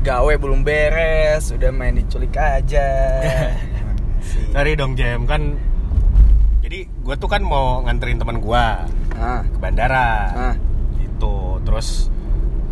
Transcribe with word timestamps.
gawe 0.00 0.32
belum 0.40 0.64
beres 0.64 1.52
udah 1.52 1.68
main 1.68 2.00
diculik 2.00 2.32
aja. 2.36 2.88
Sorry 4.52 4.72
dong 4.72 4.96
Jem. 4.96 5.28
Kan 5.28 5.60
jadi 6.64 6.88
gue 6.88 7.14
tuh 7.20 7.28
kan 7.28 7.44
mau 7.44 7.84
nganterin 7.84 8.16
teman 8.16 8.40
gue 8.40 8.64
ah. 9.20 9.40
ke 9.44 9.58
bandara. 9.60 10.10
Ah. 10.32 10.54
Gitu. 10.96 11.60
Terus 11.68 12.08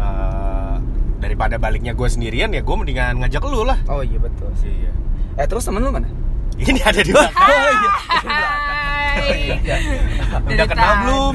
eh, 0.01 0.75
daripada 1.21 1.61
baliknya 1.61 1.93
gue 1.93 2.09
sendirian 2.09 2.49
ya 2.57 2.65
gue 2.65 2.77
mendingan 2.77 3.21
ngajak 3.21 3.45
lu 3.45 3.69
lah. 3.69 3.77
Oh 3.93 4.01
iya 4.01 4.17
betul. 4.17 4.49
Sih 4.57 4.73
iya. 4.73 4.93
Eh 5.37 5.45
terus 5.45 5.69
temen 5.69 5.85
lu 5.85 5.93
mana? 5.93 6.09
Ini 6.57 6.81
ada 6.81 7.01
di 7.05 7.13
belakang. 7.13 7.37
Oh 9.19 9.35
iya. 9.35 9.57
Hai. 9.59 9.59
Udah 10.31 10.55
Dari 10.55 10.71
kenal 10.71 10.93
tadi. 10.95 11.01
belum? 11.03 11.35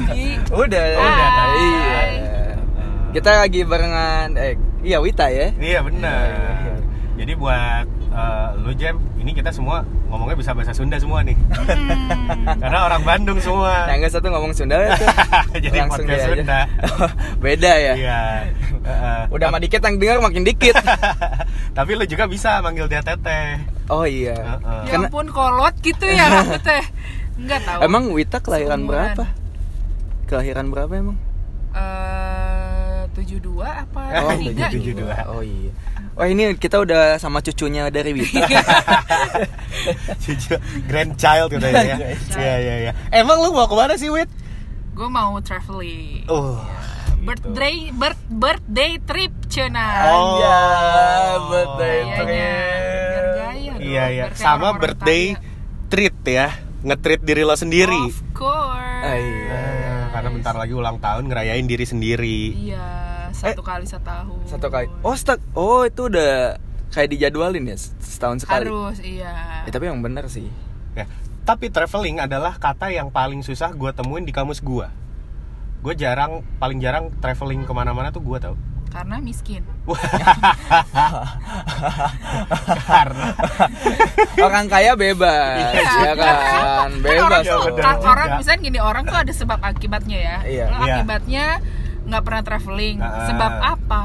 udah. 0.56 0.84
Udah, 0.96 1.46
iya. 1.52 2.02
Kita 3.12 3.30
lagi 3.44 3.60
barengan 3.60 4.28
eh 4.40 4.56
iya 4.84 5.00
Wita 5.00 5.26
ya 5.26 5.48
iya 5.56 5.80
benar 5.80 6.28
jadi 7.14 7.32
buat 7.34 7.86
eh, 8.10 8.48
lu 8.60 8.72
Jem 8.72 8.96
ini 9.16 9.32
kita 9.32 9.48
semua 9.48 9.80
ngomongnya 10.06 10.36
bisa 10.36 10.50
bahasa 10.50 10.70
Sunda 10.70 10.94
semua 10.94 11.22
nih 11.22 11.34
Hmm. 11.64 12.44
karena 12.62 12.84
orang 12.84 13.02
Bandung 13.02 13.38
semua 13.38 13.88
yang 13.88 14.04
satu 14.06 14.28
ngomong 14.28 14.52
Sunda 14.52 14.76
tuh 14.84 15.00
jadi 15.64 15.76
langsung 15.80 16.04
podcast. 16.04 16.28
Sunda 16.28 16.60
beda 17.44 17.72
ya 17.74 17.94
iya 17.94 18.20
Heeh. 18.84 19.20
udah 19.30 19.48
mah 19.48 19.58
dikit 19.58 19.80
yang 19.80 19.96
dengar 19.96 20.20
makin 20.20 20.44
dikit 20.44 20.76
tapi 21.72 21.90
lu 21.92 22.04
juga 22.04 22.26
bisa 22.26 22.60
manggil 22.60 22.84
dia 22.84 23.00
teteh 23.00 23.64
oh 23.88 24.04
iya 24.04 24.36
Heeh. 24.36 24.80
Ya 24.84 24.90
Karena- 24.92 25.08
ampun 25.08 25.26
kolot 25.28 25.74
gitu 25.80 26.04
ya 26.06 26.26
aku 26.42 26.60
teh. 26.60 26.84
Enggak 27.34 27.60
tahu. 27.64 27.78
emang 27.80 28.02
Wita 28.10 28.38
kelahiran 28.38 28.78
Seumuran. 28.78 28.90
berapa 29.10 29.24
kelahiran 30.24 30.66
berapa 30.68 30.92
emang 30.94 31.16
eh 31.72 32.03
72 33.14 33.62
apa? 33.62 34.02
Oh, 34.26 34.34
73 34.34 34.74
72. 34.74 34.82
gitu. 34.82 35.02
Oh 35.30 35.40
iya. 35.40 35.70
Wah 36.14 36.26
ini 36.26 36.54
kita 36.54 36.78
udah 36.78 37.18
sama 37.18 37.42
cucunya 37.42 37.90
dari 37.90 38.14
Wita. 38.14 38.42
Cucu 40.22 40.54
grandchild 40.86 41.50
gitu 41.50 41.66
ya. 41.66 41.82
ya. 41.82 41.96
Iya 42.38 42.54
iya 42.58 42.74
iya. 42.86 42.92
Emang 43.10 43.42
lu 43.42 43.50
mau 43.50 43.66
ke 43.66 43.74
mana 43.74 43.94
sih, 43.94 44.10
Wit? 44.10 44.30
Gue 44.94 45.10
mau 45.10 45.34
traveling. 45.42 46.22
Oh. 46.30 46.62
Birthday 47.24 47.88
birth, 47.90 48.20
birthday 48.30 49.00
trip 49.02 49.32
cina. 49.50 49.86
Oh. 50.06 50.38
Ya, 50.38 50.60
birthday 51.50 51.98
Kayaknya, 51.98 52.20
trip. 52.20 52.36
gaya 53.34 53.72
dong, 53.74 53.80
Iya 53.82 54.04
iya. 54.12 54.24
Sama 54.36 54.76
birthday 54.76 55.34
treat 55.88 56.14
ya. 56.22 56.54
Nge-treat 56.84 57.24
diri 57.24 57.42
lo 57.42 57.56
sendiri. 57.56 57.96
Of 58.06 58.22
course. 58.36 58.63
Bentar 60.44 60.60
lagi 60.60 60.76
ulang 60.76 61.00
tahun 61.00 61.32
ngerayain 61.32 61.64
diri 61.64 61.88
sendiri. 61.88 62.52
Iya, 62.68 62.84
satu 63.32 63.64
kali 63.64 63.88
setahun. 63.88 64.44
Satu 64.44 64.68
kali. 64.68 64.92
Oh, 65.00 65.16
stuck. 65.16 65.40
Oh, 65.56 65.88
itu 65.88 66.12
udah 66.12 66.60
kayak 66.92 67.16
dijadwalin 67.16 67.64
ya 67.64 67.80
setahun 67.80 68.44
sekali. 68.44 68.68
Harus, 68.68 69.00
iya. 69.00 69.64
Ya, 69.64 69.70
tapi 69.72 69.88
yang 69.88 70.04
benar 70.04 70.28
sih. 70.28 70.52
Ya. 70.92 71.08
Tapi 71.48 71.72
traveling 71.72 72.20
adalah 72.20 72.60
kata 72.60 72.92
yang 72.92 73.08
paling 73.08 73.40
susah 73.40 73.72
gue 73.72 73.88
temuin 73.96 74.28
di 74.28 74.36
kamus 74.36 74.60
gue. 74.60 74.84
Gue 75.80 75.94
jarang, 75.96 76.44
paling 76.60 76.76
jarang 76.76 77.08
traveling 77.24 77.64
ke 77.64 77.72
mana-mana 77.72 78.12
tuh 78.12 78.20
gue 78.20 78.36
tau. 78.36 78.52
Karena 78.94 79.18
miskin. 79.18 79.66
Karena 82.84 83.26
Orang 84.36 84.66
kaya 84.66 84.92
bebas, 84.94 85.74
Iya, 85.74 85.82
ya 86.04 86.12
kan? 86.14 86.90
Bebas. 86.98 87.22
orang 87.24 87.42
Ya, 87.42 87.54
tuh, 87.56 87.74
kan 87.76 87.96
orang 88.00 88.28
misalnya 88.38 88.60
gini 88.62 88.78
orang 88.78 89.02
tuh 89.04 89.16
ada 89.16 89.32
sebab 89.32 89.58
akibatnya 89.60 90.14
ya. 90.16 90.36
Iya. 90.44 90.64
Lo 90.70 90.76
Iya. 90.80 90.94
akibatnya 90.94 91.44
nggak 92.04 92.22
pernah 92.22 92.42
traveling. 92.44 92.96
Ah. 92.98 93.26
Sebab 93.26 93.52
apa? 93.60 94.02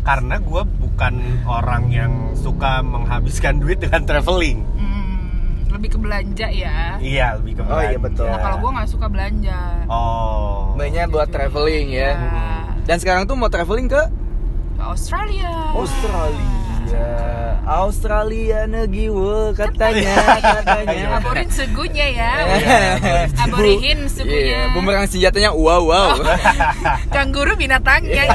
karena 0.00 0.40
gue 0.40 0.62
bukan 0.80 1.12
orang 1.44 1.92
yang 1.92 2.12
suka 2.32 2.80
menghabiskan 2.80 3.60
duit 3.60 3.76
dengan 3.78 4.00
traveling. 4.02 4.64
Hmm, 4.72 5.20
lebih 5.68 5.92
ke 5.92 5.98
belanja 6.00 6.48
ya. 6.48 6.96
Iya 6.96 7.36
lebih 7.36 7.60
ke 7.60 7.62
Oh, 7.62 7.76
iya, 7.78 7.94
belanja. 7.94 8.00
betul. 8.00 8.26
Nah 8.26 8.38
kalau 8.40 8.56
gue 8.58 8.70
nggak 8.74 8.88
suka 8.88 9.06
belanja. 9.06 9.58
Oh. 9.86 10.72
Mainnya 10.72 11.04
buat 11.04 11.28
traveling 11.28 11.92
ya. 11.92 12.16
Iya. 12.16 12.48
Dan 12.80 12.96
sekarang 12.96 13.28
tuh 13.28 13.36
mau 13.36 13.52
traveling 13.52 13.86
ke 13.86 14.02
Ke 14.80 14.96
Australia. 14.96 15.52
Australia. 15.76 16.56
Australia 17.68 18.64
negiwe 18.64 19.52
katanya, 19.52 20.16
katanya. 20.56 21.20
Aborin 21.20 21.52
segunya 21.52 22.06
ya. 22.08 22.32
Iya, 22.48 22.80
Aborihin 23.44 24.08
sukunya. 24.08 24.72
Iya, 24.72 24.72
bumerang 24.72 25.04
senjatanya 25.04 25.52
wow 25.52 25.84
wow. 25.84 26.16
Kangguru 27.14 27.60
binatangnya. 27.60 28.24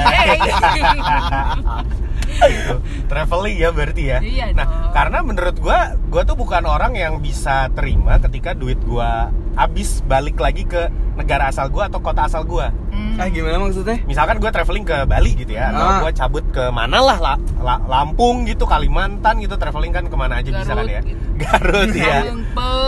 Iya. 2.38 2.48
Gitu. 2.52 2.76
traveling 3.06 3.56
ya 3.56 3.70
berarti 3.70 4.04
ya. 4.06 4.20
Iya 4.20 4.46
nah, 4.52 4.66
dong. 4.66 4.92
karena 4.92 5.18
menurut 5.22 5.56
gua, 5.58 5.80
gua 6.06 6.22
tuh 6.22 6.36
bukan 6.36 6.64
orang 6.64 6.94
yang 6.94 7.18
bisa 7.18 7.68
terima 7.72 8.20
ketika 8.20 8.52
duit 8.52 8.78
gua 8.82 9.28
habis 9.54 10.00
balik 10.02 10.36
lagi 10.36 10.64
ke 10.64 10.88
negara 11.14 11.48
asal 11.48 11.68
gua 11.68 11.88
atau 11.88 12.00
kota 12.00 12.26
asal 12.26 12.44
gua. 12.44 12.76
Hmm. 12.90 13.16
Ah 13.16 13.28
gimana 13.28 13.56
maksudnya? 13.58 14.04
Misalkan 14.04 14.38
gua 14.38 14.50
traveling 14.50 14.84
ke 14.84 14.98
Bali 15.06 15.32
gitu 15.34 15.52
ya, 15.52 15.72
atau 15.72 15.80
Ah. 15.82 16.00
gua 16.02 16.12
cabut 16.12 16.44
ke 16.50 16.64
mana 16.70 17.00
lah, 17.00 17.18
La- 17.18 17.40
La- 17.58 17.84
Lampung 17.86 18.44
gitu, 18.44 18.64
Kalimantan 18.64 19.40
gitu, 19.40 19.56
traveling 19.56 19.92
kan 19.92 20.06
ke 20.06 20.16
mana 20.16 20.40
aja 20.40 20.50
bisa 20.50 20.64
kan 20.70 20.82
Garut 20.82 20.90
ya. 20.90 21.02
gitu. 21.02 21.22
Garut 21.38 21.92
ya. 21.94 22.18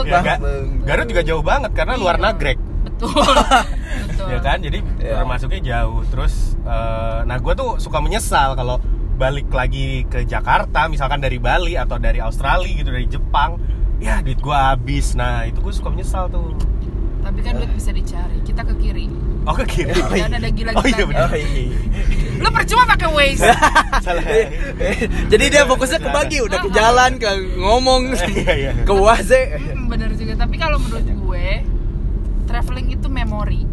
Ya, 0.03 0.19
Ga-. 0.21 0.39
Garut 0.83 1.07
juga 1.07 1.21
jauh 1.21 1.41
banget 1.41 1.71
karena 1.73 1.95
luar 1.95 2.15
Iya. 2.15 2.23
nagrek. 2.25 2.59
Betul. 2.85 3.11
Betul. 4.07 4.27
ya 4.27 4.39
kan 4.39 4.57
jadi 4.57 4.79
Iya. 4.97 5.13
termasuknya 5.17 5.59
jauh 5.61 6.01
terus 6.05 6.55
eh, 6.59 7.19
nah 7.23 7.37
gue 7.37 7.53
tuh 7.53 7.77
suka 7.77 7.99
menyesal 7.99 8.53
kalau 8.53 8.79
balik 9.17 9.49
lagi 9.49 10.05
ke 10.05 10.23
Jakarta 10.23 10.85
misalkan 10.85 11.17
dari 11.17 11.35
Bali 11.37 11.73
atau 11.73 11.97
dari 11.97 12.21
Australia 12.21 12.69
gitu 12.71 12.89
dari 12.89 13.09
Jepang 13.09 13.57
ya 13.97 14.21
duit 14.21 14.37
gue 14.37 14.53
habis 14.53 15.17
nah 15.17 15.41
itu 15.41 15.57
gue 15.57 15.73
suka 15.73 15.89
menyesal 15.89 16.29
tuh 16.29 16.53
Tapi 17.17 17.43
kan 17.43 17.59
duit 17.59 17.67
bisa 17.75 17.91
dicari. 17.91 18.39
Kita 18.39 18.63
ke 18.63 18.71
kiri. 18.79 19.11
oh 19.43 19.51
ke 19.51 19.67
kiri 19.67 19.91
Dan 20.23 20.31
ada 20.31 20.47
gila-gilanya. 20.47 20.79
oh 20.79 20.87
iya 20.87 21.03
benar 21.03 21.27
Oh, 21.27 21.35
iya. 21.35 21.75
Lu 22.39 22.47
percuma 22.47 22.87
pakai 22.87 23.09
Waze. 23.11 23.51
salah 23.99 24.23
Jadi 25.35 25.45
dia 25.51 25.67
fokusnya 25.67 25.99
ke 25.99 26.07
bagi, 26.07 26.39
udah 26.39 26.55
ke 26.63 26.69
jalan, 26.71 27.19
ke 27.19 27.27
ngomong, 27.59 28.15
iya 28.31 28.53
iya 28.55 28.71
ke 28.79 28.93
waze. 28.95 29.59
Hmm, 29.59 29.91
bener 29.91 30.15
juga. 30.15 30.39
Tapi 30.39 30.55
kalau 30.55 30.79
menurut 30.79 31.03
gue, 31.03 31.47
traveling 32.47 32.95
itu 32.95 33.07
memori. 33.11 33.66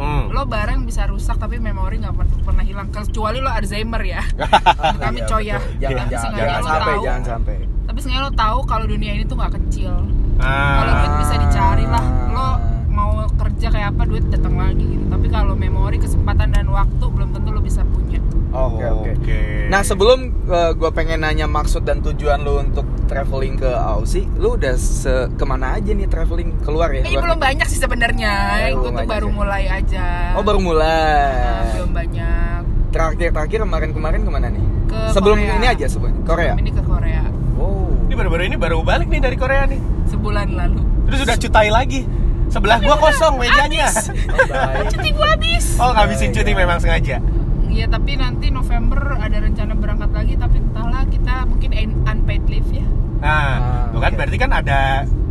Hmm. 0.00 0.32
Lo 0.32 0.48
barang 0.48 0.80
bisa 0.82 1.04
rusak 1.04 1.36
tapi 1.36 1.60
memori 1.60 2.00
nggak 2.00 2.16
pernah, 2.16 2.36
pernah 2.40 2.64
hilang. 2.64 2.88
Kecuali 2.88 3.38
lo 3.38 3.52
Alzheimer 3.52 4.00
ya. 4.00 4.24
Kami 5.04 5.20
Iya, 5.20 5.28
coy 5.28 5.42
ya. 5.44 5.58
Jangan, 5.76 6.06
Tapi 6.08 6.12
jangan, 6.16 6.30
jangan 6.32 6.62
sampai, 6.64 6.88
tahu. 6.88 7.02
jangan 7.04 7.22
sampai. 7.22 7.56
Tapi 7.84 7.98
seenggaknya 8.00 8.24
lo 8.24 8.32
tahu 8.32 8.58
kalau 8.64 8.84
dunia 8.88 9.12
ini 9.12 9.24
tuh 9.28 9.36
nggak 9.36 9.52
kecil. 9.60 9.92
Ah. 10.40 10.80
Kalau 10.80 10.92
duit 10.96 11.14
bisa 11.20 11.34
dicari 11.36 11.84
lah. 11.84 12.04
Lo 12.32 12.46
mau 12.88 13.12
kerja 13.36 13.66
kayak 13.68 13.88
apa 13.92 14.02
duit 14.08 14.24
datang 14.32 14.56
lagi 14.56 14.84
gitu. 14.88 15.04
Tapi 15.04 15.26
kalau 15.28 15.52
memori, 15.52 16.00
kesempatan 16.00 16.48
dan 16.50 16.66
waktu 16.72 17.04
belum 17.04 17.36
tentu 17.36 17.52
lo 17.52 17.60
bisa 17.60 17.84
punya. 17.84 18.18
Oke, 18.50 18.82
oke. 18.84 19.10
Oke. 19.16 19.40
Nah 19.66 19.80
sebelum 19.80 20.18
gue 20.48 20.90
pengen 20.90 21.20
nanya 21.20 21.46
maksud 21.46 21.82
dan 21.82 22.00
tujuan 22.00 22.40
lu 22.40 22.58
untuk 22.58 22.82
traveling 23.06 23.54
ke 23.54 23.66
Aussie, 23.66 24.26
lu 24.34 24.54
udah 24.54 24.74
se 24.74 25.10
ke 25.30 25.44
mana 25.44 25.74
aja 25.74 25.90
nih 25.90 26.06
traveling 26.06 26.58
keluar 26.60 26.90
ya? 26.90 27.00
Ini 27.00 27.10
Keluar 27.10 27.22
belum 27.24 27.38
banyak 27.40 27.66
sih 27.66 27.78
sebenarnya. 27.78 28.32
Oh, 28.72 28.82
Gue 28.82 28.90
belum 28.90 28.96
tuh 28.96 29.06
baru 29.08 29.26
ya? 29.26 29.32
mulai 29.32 29.64
aja. 29.66 30.06
Oh 30.34 30.42
baru 30.42 30.58
mulai. 30.58 31.30
Nah, 31.30 31.70
belum 31.76 31.92
banyak. 31.92 32.60
Terakhir 32.90 33.28
terakhir 33.30 33.58
kemarin 33.62 33.90
kemarin 33.92 34.20
ke 34.20 34.30
mana 34.30 34.46
nih? 34.48 34.64
Ke 34.84 34.98
sebelum 35.12 35.38
Korea. 35.38 35.54
ini 35.54 35.66
aja 35.68 35.86
sebelum 35.86 36.12
Korea. 36.22 36.52
Ini 36.56 36.70
ke 36.70 36.82
Korea. 36.82 37.22
Oh. 37.54 37.86
ini 38.02 38.14
baru-baru 38.16 38.42
ini 38.44 38.56
baru 38.56 38.82
balik 38.82 39.06
nih 39.06 39.20
dari 39.20 39.36
Korea 39.36 39.62
nih 39.64 39.78
Sebulan 40.08 40.48
lalu. 40.50 40.82
terus 41.04 41.22
udah 41.22 41.36
cutai 41.36 41.68
lagi 41.68 42.02
sebelah 42.46 42.80
gua 42.80 42.98
kosong 42.98 43.36
mejanya 43.36 43.86
Oh, 43.86 44.42
baik. 44.44 44.90
Cuti 44.90 45.10
gue 45.12 45.28
habis. 45.28 45.64
oh 45.76 45.90
ngabisin 45.92 46.30
cuti 46.30 46.50
memang 46.50 46.78
sengaja 46.78 47.22
Iya 47.70 47.86
tapi 47.86 48.12
nanti 48.14 48.50
November 48.50 48.98
ada 49.14 49.38
rencana 49.38 49.72
berangkat 49.72 50.10
lagi 50.10 50.34
tapi 50.34 50.56
entahlah 50.58 51.06
kita 51.06 51.34
mungkin 51.44 51.70
un- 51.70 51.98
unpaid 52.04 52.44
leave 52.46 52.70
ya. 52.72 52.86
Nah, 53.20 53.30
Ah, 53.30 53.56
tuh 53.88 54.00
kan 54.00 54.12
berarti 54.14 54.36
kan 54.36 54.50
ada 54.50 54.80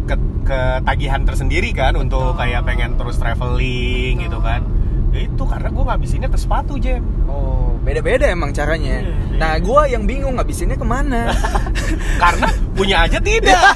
ke 0.06 0.16
ketagihan 0.42 1.22
tersendiri 1.22 1.70
kan 1.72 1.94
untuk 1.94 2.34
Betul. 2.34 2.40
kayak 2.40 2.62
pengen 2.64 2.92
terus 2.96 3.18
traveling 3.18 4.16
Betul. 4.16 4.26
gitu 4.26 4.40
kan. 4.40 4.62
Ya 5.10 5.20
itu 5.26 5.44
karena 5.44 5.68
gue 5.68 5.84
ngabisinnya 5.84 6.30
ke 6.30 6.38
sepatu 6.38 6.78
Jem. 6.78 7.02
Oh, 7.26 7.76
beda-beda 7.80 8.30
emang 8.30 8.50
caranya. 8.52 9.02
Iya, 9.02 9.10
iya. 9.10 9.38
Nah, 9.38 9.54
gua 9.58 9.82
yang 9.84 10.06
bingung 10.06 10.38
ngabisinnya 10.38 10.76
ke 10.76 10.86
mana. 10.86 11.34
karena 12.24 12.46
punya 12.72 13.04
aja 13.04 13.18
tidak. 13.18 13.58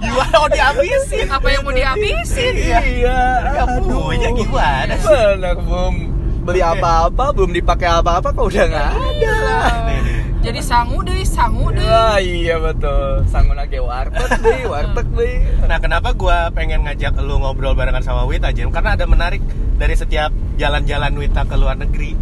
Gimana 0.00 0.34
mau 0.34 0.48
dihabisin? 0.48 1.26
Apa 1.26 1.48
yang 1.50 1.62
mau 1.62 1.72
dihabisin? 1.72 2.52
iya. 2.52 3.20
Nggak 3.48 3.68
punya 3.82 4.28
gimana 4.30 4.94
sih? 4.94 5.08
Benar, 5.08 5.56
belum 5.56 5.94
beli 6.40 6.60
apa-apa, 6.60 7.24
belum 7.30 7.52
dipakai 7.52 7.88
apa-apa 7.92 8.28
kok 8.30 8.44
udah 8.44 8.64
nggak 8.64 8.86
ada. 8.86 8.98
Iya. 9.12 9.36
Nih. 9.84 10.00
Jadi 10.40 10.60
sangu 10.60 10.98
deh, 11.00 11.20
sangu 11.20 11.68
deh. 11.68 11.84
Wah, 11.84 12.16
iya 12.16 12.56
betul. 12.56 13.20
Sanggup 13.26 13.54
nage 13.54 13.76
warteg 13.76 14.30
deh, 14.38 14.60
warteg 14.72 15.06
deh. 15.10 15.36
Nah, 15.62 15.78
kenapa 15.78 16.12
gue 16.12 16.36
pengen 16.50 16.80
ngajak 16.82 17.12
lu 17.18 17.36
ngobrol 17.36 17.72
barengan 17.72 18.00
sama 18.00 18.24
Wita 18.24 18.48
Jem? 18.50 18.68
Karena 18.68 18.96
ada 18.96 19.04
menarik 19.04 19.44
dari 19.76 19.92
setiap 19.92 20.28
jalan-jalan 20.56 21.12
Wita 21.14 21.44
ke 21.44 21.54
luar 21.54 21.76
negeri. 21.76 22.16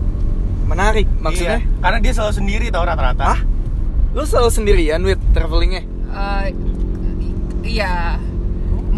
menarik 0.65 1.09
maksudnya 1.17 1.65
Iya, 1.65 1.81
karena 1.81 1.99
dia 1.99 2.13
selalu 2.13 2.35
sendiri 2.35 2.67
tau 2.69 2.85
rata-rata 2.85 3.25
ah 3.27 3.41
lu 4.13 4.21
selalu 4.21 4.53
sendirian 4.53 5.01
with 5.01 5.17
travelingnya 5.33 5.81
Eh, 5.81 6.53
i- 7.19 7.37
iya 7.65 8.21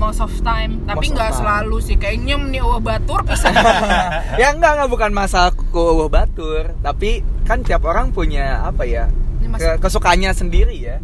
most 0.00 0.18
of 0.18 0.32
time. 0.40 0.80
Tapi 0.88 1.12
nggak 1.12 1.36
selalu 1.36 1.76
sih. 1.78 2.00
Kayaknya 2.00 2.40
nih 2.40 2.62
wah 2.64 2.80
batur 2.80 3.20
bisa. 3.22 3.52
Ya 4.40 4.50
enggak 4.50 4.80
enggak 4.80 4.88
bukan 4.88 5.10
masalah 5.12 5.52
ku 5.52 6.08
batur. 6.08 6.72
Tapi 6.80 7.20
kan 7.44 7.60
tiap 7.60 7.84
orang 7.84 8.08
punya 8.08 8.64
apa 8.64 8.88
ya 8.88 9.12
ke- 9.54 9.76
kesukaannya 9.78 10.32
sendiri 10.32 10.72
ya. 10.72 10.96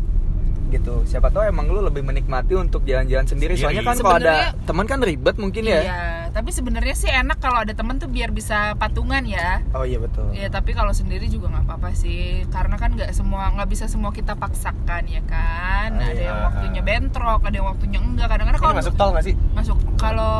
Gitu. 0.66 1.04
Siapa 1.04 1.28
tahu 1.28 1.44
emang 1.44 1.68
lu 1.68 1.78
lebih 1.78 2.00
menikmati 2.00 2.56
untuk 2.56 2.82
jalan-jalan 2.82 3.22
sendiri, 3.22 3.54
Sendiri. 3.54 3.62
soalnya 3.62 3.82
kan 3.84 3.96
kalau 4.00 4.16
ada 4.18 4.36
teman 4.64 4.88
kan 4.88 4.98
ribet 4.98 5.36
mungkin 5.36 5.62
ya. 5.62 5.80
Iya 5.84 6.00
tapi 6.36 6.52
sebenarnya 6.52 6.92
sih 6.92 7.08
enak 7.08 7.40
kalau 7.40 7.64
ada 7.64 7.72
temen 7.72 7.96
tuh 7.96 8.12
biar 8.12 8.28
bisa 8.28 8.76
patungan 8.76 9.24
ya 9.24 9.64
oh 9.72 9.88
iya 9.88 9.96
betul 9.96 10.28
Ya 10.36 10.52
tapi 10.52 10.76
kalau 10.76 10.92
sendiri 10.92 11.32
juga 11.32 11.48
nggak 11.48 11.64
apa-apa 11.64 11.96
sih, 11.96 12.44
karena 12.52 12.76
kan 12.76 12.92
nggak 12.92 13.08
semua 13.16 13.48
nggak 13.56 13.68
bisa 13.72 13.88
semua 13.88 14.12
kita 14.12 14.36
paksakan 14.36 15.08
ya 15.08 15.24
kan. 15.24 15.96
Ah, 15.96 16.12
ada 16.12 16.12
iya. 16.12 16.28
yang 16.28 16.40
waktunya 16.44 16.82
bentrok, 16.84 17.40
ada 17.40 17.56
yang 17.56 17.68
waktunya 17.72 17.98
enggak. 18.04 18.28
Kadang-kadang 18.28 18.60
kalau 18.60 18.74
masuk 18.76 18.94
tol 19.00 19.10
gak 19.16 19.24
sih? 19.24 19.34
masuk 19.56 19.78
kalau 19.96 20.36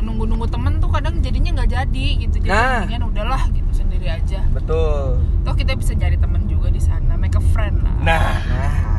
nunggu-nunggu 0.00 0.48
temen 0.48 0.80
tuh 0.80 0.88
kadang 0.88 1.20
jadinya 1.20 1.60
nggak 1.60 1.70
jadi 1.70 2.06
gitu. 2.24 2.36
Jadi 2.40 2.48
Nah. 2.96 3.04
udahlah 3.04 3.42
gitu 3.52 3.70
sendiri 3.76 4.08
aja. 4.08 4.40
betul 4.56 5.20
Toh 5.44 5.54
kita 5.56 5.76
bisa 5.76 5.92
nyari 5.92 6.16
temen 6.16 6.48
juga 6.48 6.72
di 6.72 6.80
sana, 6.80 7.20
make 7.20 7.36
a 7.36 7.42
friend 7.52 7.84
lah. 7.84 7.96
Nah, 8.00 8.24
nah 8.48 8.89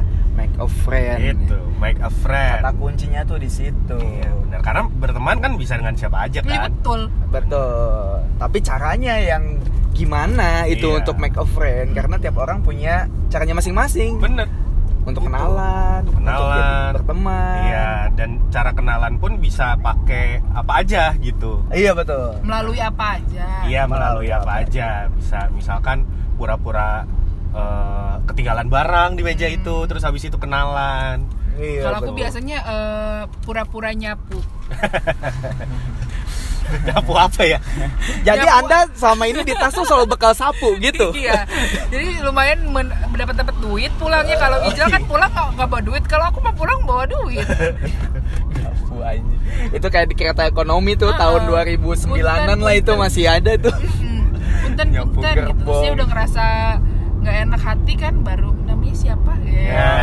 a 0.61 0.67
friend. 0.67 1.19
Itu 1.41 1.57
make 1.75 1.97
a 1.99 2.11
friend. 2.13 2.61
Kata 2.61 2.71
kuncinya 2.73 3.21
tuh 3.23 3.37
di 3.37 3.49
situ. 3.49 3.97
Iya 3.97 4.29
benar, 4.31 4.59
karena 4.61 4.81
berteman 4.87 5.37
kan 5.39 5.51
bisa 5.55 5.73
dengan 5.75 5.93
siapa 5.93 6.17
aja 6.21 6.39
Iya 6.39 6.49
kan? 6.61 6.69
betul. 6.69 7.01
betul. 7.33 8.21
Tapi 8.37 8.57
caranya 8.61 9.17
yang 9.17 9.57
gimana 9.91 10.63
itu 10.65 10.87
Iya. 10.87 10.97
untuk 11.01 11.15
make 11.17 11.35
a 11.35 11.43
friend? 11.43 11.91
Karena 11.91 12.15
tiap 12.15 12.37
orang 12.37 12.61
punya 12.61 13.05
caranya 13.27 13.57
masing-masing. 13.57 14.17
Bener. 14.17 14.47
Untuk 15.01 15.25
kenalan 15.25 16.05
Untuk 16.05 16.21
kenalan. 16.21 16.45
jadi 16.45 16.61
berteman. 16.93 17.57
Iya, 17.65 17.89
dan 18.13 18.29
cara 18.53 18.69
kenalan 18.69 19.17
pun 19.17 19.41
bisa 19.41 19.73
pakai 19.75 20.37
apa 20.53 20.85
aja 20.85 21.17
gitu. 21.17 21.65
Iya 21.73 21.97
betul. 21.97 22.37
Melalui 22.45 22.77
apa 22.77 23.17
aja. 23.17 23.65
Iya 23.65 23.89
melalui 23.89 24.29
Melalui 24.29 24.29
apa 24.29 24.45
apa 24.45 24.61
aja. 24.61 24.89
Bisa 25.09 25.49
misalkan 25.49 26.05
pura-pura 26.37 27.09
eh, 27.51 28.13
ketinggalan 28.23 28.67
barang 28.67 29.09
di 29.13 29.21
meja 29.21 29.45
Hmm. 29.45 29.57
itu 29.57 29.75
terus 29.85 30.01
habis 30.01 30.23
itu 30.23 30.35
kenalan 30.35 31.27
iya 31.53 31.83
Kalau 31.83 31.97
aku 31.99 32.11
biasanya 32.13 32.57
eh, 32.61 33.21
pura-pura 33.41 33.91
nyapu. 33.91 34.39
nyapu 36.81 37.11
apa 37.13 37.41
ya 37.43 37.59
jadi 38.23 38.39
Nyapu. 38.41 38.59
anda 38.61 38.77
selama 38.93 39.23
ini 39.25 39.43
di 39.43 39.51
tas 39.51 39.69
tuh 39.69 39.83
selalu 39.83 40.07
bekal 40.09 40.31
sapu 40.31 40.79
gitu 40.79 41.11
iya 41.19 41.43
jadi 41.85 42.23
lumayan 42.23 42.63
men- 42.65 42.95
mendapat 43.05 43.35
dapat 43.37 43.55
duit 43.59 43.91
pulangnya 43.99 44.39
kalau 44.39 44.55
Ijal 44.65 44.87
kan 44.87 45.03
pulang 45.03 45.27
nggak 45.27 45.67
bawa 45.67 45.81
duit 45.81 46.03
kalau 46.05 46.25
aku 46.25 46.39
mah 46.39 46.55
pulang 46.55 46.79
bawa 46.81 47.03
duit 47.05 47.43
Sapu 47.43 49.03
aja. 49.03 49.19
itu 49.69 49.83
kayak 49.85 50.07
di 50.07 50.15
kereta 50.15 50.43
ekonomi 50.45 50.95
tuh 50.95 51.11
Ah, 51.11 51.19
tahun 51.19 51.41
ah. 51.45 51.67
2009an 51.67 52.23
lah 52.57 52.73
itu 52.73 52.87
Punten. 52.87 53.03
masih 53.03 53.23
ada 53.27 53.51
tuh 53.57 53.75
punten 54.61 54.87
Nyapu 54.89 55.11
punten 55.13 55.35
gitu 55.35 55.51
terus 55.59 55.75
dia 55.75 55.83
gerbong. 55.83 55.91
udah 55.91 56.07
ngerasa 56.07 56.45
nggak 57.21 57.35
enak 57.47 57.61
hati 57.61 57.93
kan 57.93 58.13
baru 58.25 58.49
namanya 58.65 58.95
siapa? 58.97 59.37
Ya. 59.45 59.61
Ya 59.61 59.93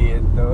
gitu. 0.00 0.50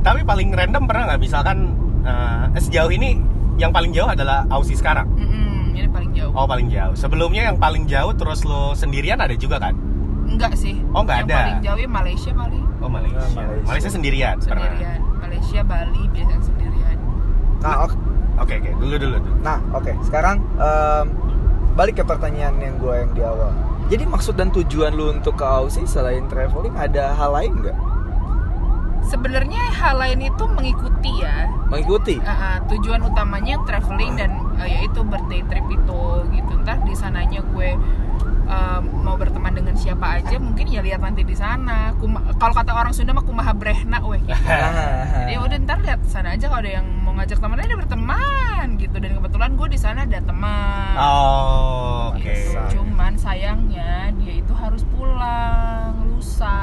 Tapi 0.00 0.20
paling 0.24 0.48
random 0.56 0.88
pernah 0.88 1.12
nggak? 1.12 1.20
Misalkan 1.20 1.76
eh, 2.08 2.44
sejauh 2.56 2.88
ini 2.88 3.20
yang 3.60 3.68
paling 3.74 3.92
jauh 3.92 4.08
adalah 4.08 4.48
Aussie 4.48 4.78
sekarang. 4.78 5.10
Mm-mm, 5.12 5.76
ini 5.76 5.88
paling 5.92 6.10
jauh. 6.16 6.32
Oh 6.32 6.48
paling 6.48 6.72
jauh. 6.72 6.94
Sebelumnya 6.96 7.52
yang 7.52 7.58
paling 7.60 7.84
jauh 7.84 8.16
terus 8.16 8.48
lo 8.48 8.72
sendirian 8.72 9.20
ada 9.20 9.36
juga 9.36 9.60
kan? 9.60 9.76
Enggak 10.28 10.56
sih. 10.56 10.76
Oh, 10.92 11.04
nggak 11.04 11.24
yang 11.24 11.28
ada. 11.28 11.38
paling 11.40 11.60
jauh 11.64 11.78
ya 11.80 11.88
Malaysia 11.90 12.30
paling. 12.32 12.64
Oh 12.78 12.88
Malaysia. 12.88 13.18
Ah, 13.18 13.28
Malaysia. 13.34 13.66
Malaysia, 13.68 13.90
sendirian 13.92 14.36
pernah. 14.40 14.64
Sendirian. 14.72 15.00
Malaysia 15.18 15.60
Bali 15.66 16.02
biasanya 16.14 16.42
sendirian. 16.44 16.96
Nah 17.60 17.74
oke 17.84 17.96
oke 18.40 18.54
oke. 18.56 18.70
Dulu 18.80 18.94
dulu 18.96 19.16
dulu. 19.20 19.36
Nah, 19.44 19.58
oke. 19.74 19.92
Sekarang 20.06 20.36
em, 20.56 21.06
balik 21.78 22.02
ke 22.02 22.04
pertanyaan 22.04 22.58
yang 22.58 22.74
gue 22.82 22.90
yang 22.90 23.12
di 23.14 23.22
awal. 23.22 23.54
Jadi 23.86 24.04
maksud 24.04 24.34
dan 24.34 24.50
tujuan 24.50 24.98
lu 24.98 25.14
untuk 25.14 25.38
ke 25.38 25.46
Aussie 25.46 25.86
selain 25.86 26.26
traveling 26.26 26.74
ada 26.74 27.14
hal 27.14 27.30
lain 27.30 27.54
nggak? 27.62 27.78
sebenarnya 29.08 29.62
hal 29.72 29.96
lain 29.96 30.20
itu 30.28 30.44
mengikuti 30.44 31.12
ya 31.24 31.48
Mengikuti? 31.72 32.20
Uh, 32.20 32.28
uh, 32.28 32.56
tujuan 32.68 33.00
utamanya 33.04 33.56
traveling 33.64 34.20
dan 34.20 34.36
uh, 34.60 34.68
yaitu 34.68 35.00
birthday 35.00 35.40
trip 35.48 35.64
itu 35.72 36.00
gitu 36.32 36.52
ntar 36.64 36.80
di 36.84 36.92
sananya 36.92 37.40
gue 37.40 37.70
uh, 38.48 38.80
mau 38.84 39.16
berteman 39.16 39.56
aja 40.38 40.46
mungkin 40.46 40.66
ya 40.70 40.80
lihat 40.86 41.02
nanti 41.02 41.26
di 41.26 41.34
sana. 41.34 41.90
Kalau 42.38 42.54
kata 42.54 42.70
orang 42.70 42.94
Sunda 42.94 43.10
mah 43.10 43.26
kumaha 43.26 43.50
brehna 43.50 43.98
weh. 44.06 44.22
Gitu. 44.22 44.38
Jadi 45.26 45.34
udah 45.34 45.58
ntar 45.66 45.82
lihat 45.82 46.00
sana 46.06 46.38
aja 46.38 46.46
kalau 46.46 46.62
ada 46.62 46.78
yang 46.78 46.86
mau 47.02 47.10
ngajak 47.18 47.42
temannya 47.42 47.66
dia 47.66 47.78
berteman 47.82 48.66
gitu. 48.78 48.96
Dan 49.02 49.10
kebetulan 49.18 49.50
gue 49.58 49.68
di 49.74 49.78
sana 49.82 50.06
ada 50.06 50.22
teman. 50.22 50.94
Oh 50.94 52.14
oke. 52.14 52.22
Gitu. 52.22 52.78
cuman 52.78 53.18
sayangnya 53.18 54.14
dia 54.22 54.34
itu 54.38 54.54
harus 54.54 54.86
pulang 54.94 56.06
lusa. 56.06 56.54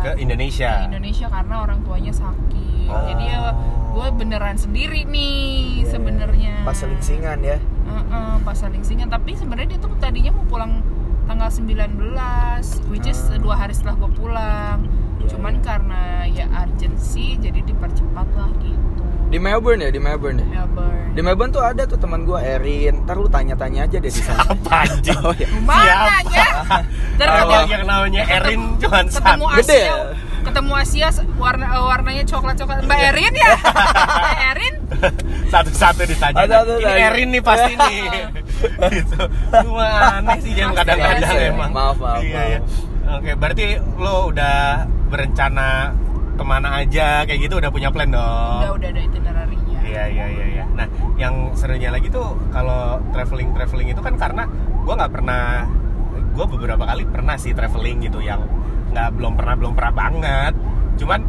Ke 0.00 0.16
Indonesia? 0.16 0.80
Ke 0.80 0.88
Indonesia 0.88 1.28
karena 1.28 1.54
orang 1.68 1.84
tuanya 1.84 2.16
sakit. 2.16 2.88
Oh. 2.88 3.04
jadi 3.04 3.24
ya 3.28 3.52
gue 3.92 4.06
beneran 4.16 4.56
sendiri 4.56 5.04
nih 5.04 5.84
Iya, 5.84 5.92
sebenarnya. 5.92 6.54
Pas 6.64 6.72
selingsingan 6.72 7.44
ya. 7.44 7.60
Heeh, 7.60 8.32
pas 8.40 8.56
selingsingan. 8.56 9.12
Tapi 9.12 9.36
sebenarnya 9.36 9.76
dia 9.76 9.80
tuh 9.84 9.92
tadinya 10.00 10.32
mau 10.32 10.48
pulang 10.48 10.80
tanggal 11.28 11.50
19 11.52 12.08
which 12.88 13.04
is 13.04 13.20
Ah. 13.22 13.36
dua 13.36 13.54
hari 13.56 13.70
setelah 13.70 13.96
gue 13.98 14.10
pulang 14.12 14.78
Iya, 15.18 15.28
cuman 15.28 15.52
iya. 15.52 15.62
karena 15.62 16.02
ya 16.26 16.46
urgency 16.56 17.36
jadi 17.36 17.60
dipercepat 17.60 18.28
lah 18.32 18.50
gitu 18.58 19.02
Di 19.28 19.36
Melbourne 19.36 19.84
ya, 19.84 19.90
di 19.90 19.98
Melbourne 19.98 20.40
ya. 20.40 20.64
Melbourne 20.64 21.12
Di 21.12 21.20
Melbourne 21.20 21.52
tuh 21.52 21.60
ada 21.60 21.82
tuh 21.84 21.98
teman 21.98 22.22
gue 22.22 22.38
Erin. 22.38 23.04
Ntar 23.04 23.18
lu 23.18 23.28
tanya-tanya 23.28 23.84
aja 23.84 23.98
deh 23.98 24.08
di 24.08 24.14
sana. 24.14 24.40
apa 24.46 24.86
anjing 24.86 25.18
Oh, 25.18 25.34
ya. 25.34 25.44
ya 25.44 25.50
Emang 25.50 25.84
ketemu, 27.18 27.68
yang 27.68 27.84
namanya 27.84 28.22
Erin 28.24 28.60
cuman 28.78 29.04
ketemu 29.04 29.44
satu 29.44 29.44
Gede 29.58 29.68
Asia 29.74 29.84
ya? 29.84 29.96
Ketemu 30.48 30.72
Asia 30.80 31.08
warna 31.36 31.66
eh, 31.68 31.84
warnanya 31.84 32.24
coklat 32.24 32.56
coklat 32.56 32.78
Mbak 32.88 33.00
Erin 33.12 33.34
ya? 33.36 33.52
Mbak 34.16 34.40
Erin? 34.56 34.74
Satu-satu 35.52 36.02
ditanya. 36.08 36.36
Satu-satu 36.48 36.72
ini. 36.80 37.00
Erin 37.04 37.28
nih 37.36 37.42
pasti 37.44 37.72
nih. 37.76 38.00
Gitu. 38.98 39.20
Cuma 39.62 40.18
aneh 40.18 40.38
sih 40.42 40.52
jam 40.56 40.74
kadang-kadang 40.74 41.30
ada. 41.30 41.46
emang. 41.46 41.70
Maaf, 41.70 41.96
maaf, 42.02 42.22
iya, 42.26 42.34
maaf. 42.34 42.48
iya. 42.50 42.60
oke 43.08 43.30
berarti 43.38 43.66
lo 43.96 44.34
udah 44.34 44.84
berencana 45.12 45.94
ke 46.34 46.44
mana 46.44 46.68
aja? 46.82 47.22
Kayak 47.28 47.40
gitu 47.46 47.54
udah 47.60 47.70
punya 47.70 47.88
plan 47.94 48.10
dong? 48.10 48.58
Udah 48.64 48.72
udah 48.74 48.88
ada 48.90 49.00
itinerary-nya. 49.04 49.78
Iya 49.84 50.04
iya 50.10 50.26
iya 50.26 50.46
iya. 50.58 50.64
Nah, 50.74 50.86
yang 51.20 51.54
serunya 51.54 51.94
lagi 51.94 52.10
tuh 52.10 52.34
kalau 52.50 52.98
traveling 53.14 53.54
traveling 53.54 53.88
itu 53.94 54.02
kan 54.02 54.18
karena 54.18 54.48
gue 54.82 54.94
nggak 54.94 55.12
pernah, 55.12 55.70
gue 56.34 56.46
beberapa 56.50 56.82
kali 56.82 57.04
pernah 57.06 57.36
sih 57.38 57.54
traveling 57.54 58.10
gitu 58.10 58.18
yang 58.24 58.42
nggak 58.88 59.08
belum 59.12 59.32
pernah 59.34 59.54
belum 59.54 59.72
pernah 59.72 59.92
banget. 59.94 60.52
Cuman 60.96 61.20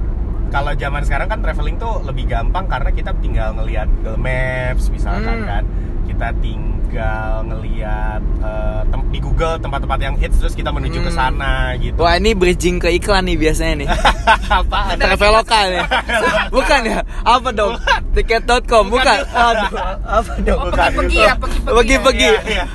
kalau 0.49 0.71
zaman 0.73 1.01
sekarang 1.03 1.27
kan 1.27 1.39
traveling 1.39 1.77
tuh 1.77 2.01
lebih 2.01 2.25
gampang 2.25 2.65
karena 2.65 2.89
kita 2.89 3.11
tinggal 3.17 3.53
ngelihat 3.53 3.85
Google 3.95 4.17
Maps 4.17 4.89
misalkan 4.89 5.37
Hmm. 5.37 5.47
kan, 5.47 5.63
kita 6.03 6.27
tinggal 6.39 7.45
ngelihat 7.45 8.21
eh, 8.39 8.81
tem- 8.83 9.07
di 9.09 9.19
Google 9.19 9.57
tempat-tempat 9.57 9.99
yang 9.99 10.15
hits 10.15 10.37
terus 10.37 10.53
kita 10.53 10.69
menuju 10.69 10.99
ke 10.99 11.11
Hmm. 11.11 11.19
sana 11.19 11.53
gitu. 11.75 11.99
Wah 11.99 12.15
ini 12.15 12.33
bridging 12.33 12.77
ke 12.77 12.89
iklan 12.91 13.23
nih 13.23 13.37
biasanya 13.37 13.73
nih. 13.77 13.87
Apaan? 14.57 14.97
Traveloka 14.97 15.59
nih. 15.67 15.85
Bukan 16.55 16.79
ya? 16.83 16.99
Apa 17.21 17.49
dong? 17.51 17.77
Tiket.com 18.09 18.89
bukan? 18.89 19.17
Aduh, 19.23 19.69
apa 20.01 20.33
dong? 20.41 20.59
Oh, 20.59 20.71
pergi-pergi 20.71 21.17
ya, 21.19 21.33
pergi-pergi. 21.35 21.75
Pergi-pergi. 21.77 22.25
ya. 22.25 22.33
Iya, 22.33 22.41
iya. 22.49 22.65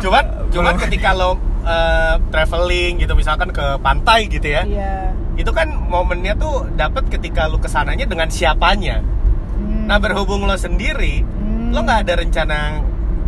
Cuman 0.00 0.24
cuman 0.48 0.74
ketika 0.80 1.12
lo 1.12 1.36
eh, 1.62 2.14
traveling 2.28 2.98
gitu 2.98 3.12
misalkan 3.12 3.48
ke 3.48 3.78
pantai 3.78 4.26
gitu 4.26 4.46
ya. 4.46 4.62
Iya. 4.62 4.94
Itu 5.34 5.50
kan 5.50 5.70
momennya 5.70 6.34
tuh 6.34 6.68
dapat 6.70 7.08
ketika 7.08 7.46
lo 7.46 7.56
ke 7.56 7.66
sananya 7.66 8.04
dengan 8.04 8.28
siapanya. 8.28 9.00
Hmm. 9.54 9.86
Nah, 9.86 9.96
berhubung 9.96 10.42
lo 10.42 10.54
sendiri, 10.54 11.20
Hmm. 11.20 11.70
lo 11.70 11.80
nggak 11.80 12.00
ada 12.02 12.14
rencana 12.16 12.58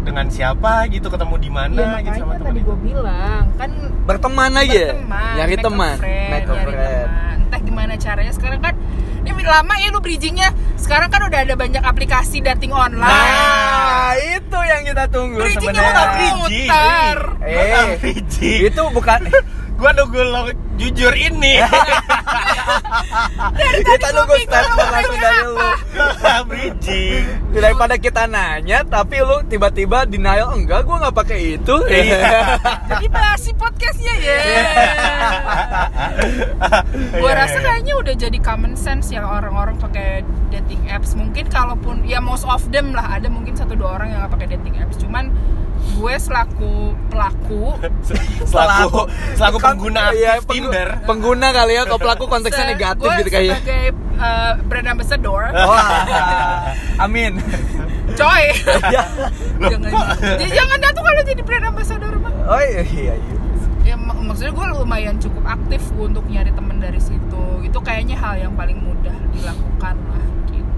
dengan 0.02 0.26
siapa 0.26 0.88
gitu 0.88 1.06
ketemu 1.06 1.34
di 1.38 1.46
mana 1.46 1.78
Iya 1.94 2.10
gitu 2.10 2.18
sama 2.20 2.34
teman 2.34 2.46
tadi 2.48 2.60
gue 2.60 2.76
bilang 2.82 3.44
kan 3.54 3.70
Berteman 4.02 4.52
aja. 4.56 4.84
berteman, 4.90 5.32
Nyari 5.38 5.56
teman. 5.56 5.96
friend, 5.96 6.26
Make 6.28 6.42
a 6.42 6.50
nyari 6.50 6.64
friend. 6.66 7.06
teman. 7.06 7.38
Entah 7.42 7.60
gimana 7.62 7.92
caranya 7.94 8.32
sekarang 8.32 8.60
kan 8.60 8.74
ini 9.22 9.30
lama 9.38 9.74
ya 9.78 9.88
lu 9.88 10.02
bridgingnya. 10.02 10.50
Sekarang 10.74 11.06
kan 11.06 11.22
udah 11.22 11.40
ada 11.40 11.54
banyak 11.54 11.78
aplikasi 11.78 12.42
dating 12.42 12.74
online. 12.74 12.98
Nah, 12.98 13.62
kita 14.92 15.04
tunggu 15.08 15.40
sebenarnya. 15.56 16.04
bridging. 16.37 16.68
Eh, 18.61 18.68
itu 18.68 18.82
bukan 18.92 19.20
Gua 19.82 19.90
nunggu 19.98 20.22
lo 20.22 20.46
jujur 20.78 21.10
ini. 21.10 21.58
Kita 23.82 24.08
nunggu 24.14 24.34
statement 24.46 24.90
langsung 24.94 25.18
dari 25.18 25.42
lu. 25.42 25.58
Bridging. 26.48 27.24
Daripada 27.50 27.98
kita 27.98 28.30
nanya, 28.30 28.86
tapi 28.86 29.18
lu 29.26 29.42
tiba-tiba 29.50 30.06
denial 30.06 30.54
enggak, 30.54 30.86
gua 30.86 31.02
nggak 31.02 31.16
pakai 31.18 31.58
itu. 31.58 31.76
Iya. 31.90 32.62
Jadi 32.94 33.06
basi 33.10 33.50
podcastnya 33.58 34.14
ya. 34.22 34.38
Gua 37.18 37.30
Iya, 37.34 37.38
rasa 37.42 37.58
iya. 37.58 37.66
kayaknya 37.66 37.94
udah 37.98 38.14
jadi 38.14 38.38
common 38.38 38.78
sense 38.78 39.10
yang 39.10 39.26
orang-orang 39.26 39.82
pakai 39.82 40.22
dating 40.54 40.94
apps. 40.94 41.18
Mungkin 41.18 41.50
kalaupun 41.50 42.06
ya 42.06 42.22
most 42.22 42.46
of 42.46 42.62
them 42.70 42.94
lah 42.94 43.18
ada 43.18 43.26
mungkin 43.26 43.58
satu 43.58 43.74
dua 43.74 43.98
orang 43.98 44.14
yang 44.14 44.22
nggak 44.22 44.32
pakai 44.38 44.48
dating 44.54 44.78
apps. 44.78 44.94
Cuman 45.02 45.34
gue 45.82 46.14
selaku 46.16 46.74
pelaku 47.06 47.74
selaku 48.50 49.00
selaku 49.34 49.58
pengguna 49.58 50.10
iya, 50.14 50.38
penggu- 50.38 50.70
Tinder. 50.70 50.88
Pengguna 51.02 51.48
kali 51.50 51.72
ya, 51.74 51.82
kalau 51.84 52.00
pelaku 52.06 52.24
konteksnya 52.26 52.64
se- 52.64 52.72
negatif 52.72 53.02
gue 53.04 53.18
gitu 53.18 53.30
kayaknya. 53.30 53.56
sebagai 53.56 53.82
uh, 54.16 54.52
brand 54.62 54.88
ambassador 54.88 55.42
Wah, 55.52 56.72
amin. 56.98 57.32
coy 58.12 58.44
Ya. 58.88 59.04
jangan 59.62 59.90
ya, 60.36 60.48
jangan 60.52 60.76
dah 60.78 60.90
tuh 60.90 61.02
kalau 61.02 61.22
jadi 61.22 61.42
brand 61.42 61.64
ambassador 61.66 62.12
mah 62.16 62.32
Oh 62.44 62.60
iya 62.60 62.82
iya. 62.84 63.14
iya. 63.14 63.36
ya 63.84 63.94
mak- 63.96 64.20
maksudnya 64.20 64.52
gue 64.52 64.66
lumayan 64.74 65.16
cukup 65.16 65.44
aktif 65.44 65.82
untuk 65.94 66.24
nyari 66.24 66.50
temen 66.50 66.76
dari 66.76 66.98
situ 66.98 67.20
itu 67.60 67.78
kayaknya 67.78 68.14
hal 68.14 68.34
yang 68.38 68.52
paling 68.52 68.76
mudah 68.76 69.14
dilakukan 69.30 69.96
lah 69.98 70.24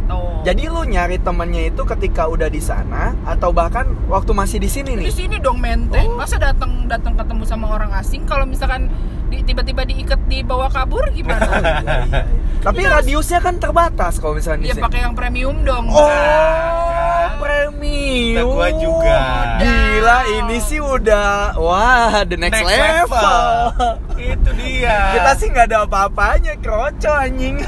gitu 0.04 0.20
Jadi 0.44 0.62
lu 0.66 0.84
nyari 0.84 1.16
temennya 1.18 1.62
itu 1.66 1.82
ketika 1.82 2.26
udah 2.26 2.46
di 2.46 2.58
sana 2.58 3.16
atau 3.24 3.48
bahkan 3.50 3.88
waktu 4.06 4.30
masih 4.30 4.58
di 4.58 4.68
sini 4.68 4.92
di 4.94 4.98
nih? 5.00 5.10
sini 5.10 5.36
dong 5.38 5.56
menteng 5.56 6.04
Oh. 6.06 6.14
masa 6.14 6.36
datang 6.36 6.84
datang 6.84 7.14
ketemu 7.14 7.42
sama 7.42 7.66
orang 7.70 7.90
asing 7.94 8.22
kalau 8.22 8.44
misalkan 8.44 8.92
di- 9.26 9.40
tiba-tiba 9.42 9.82
diikat 9.82 10.20
dibawa 10.24 10.68
kabur 10.68 11.08
gimana 11.10 11.48
Tapi 12.60 12.80
Iya. 12.80 12.96
radiusnya 12.96 13.40
kan 13.40 13.56
terbatas 13.56 14.16
kalau 14.16 14.32
misalnya 14.34 14.60
di 14.62 14.68
ya 14.68 14.74
sini. 14.74 14.84
pakai 14.84 15.00
yang 15.02 15.12
premium 15.12 15.56
dong 15.62 15.84
Oh, 15.86 16.00
Nah, 16.02 17.03
premium. 17.40 18.34
Kita 18.34 18.42
gua 18.46 18.68
juga. 18.76 19.20
Gila, 19.60 20.18
ini 20.40 20.56
sih 20.60 20.80
udah 20.80 21.56
wah 21.56 22.24
the 22.24 22.36
next, 22.36 22.60
Next 22.60 22.70
level. 22.70 23.14
level. 23.14 23.44
Itu 24.14 24.50
dia. 24.56 24.98
Kita 25.18 25.30
sih 25.36 25.48
nggak 25.50 25.66
ada 25.72 25.78
apa-apanya, 25.84 26.52
kroco 26.60 27.12
anjing. 27.12 27.60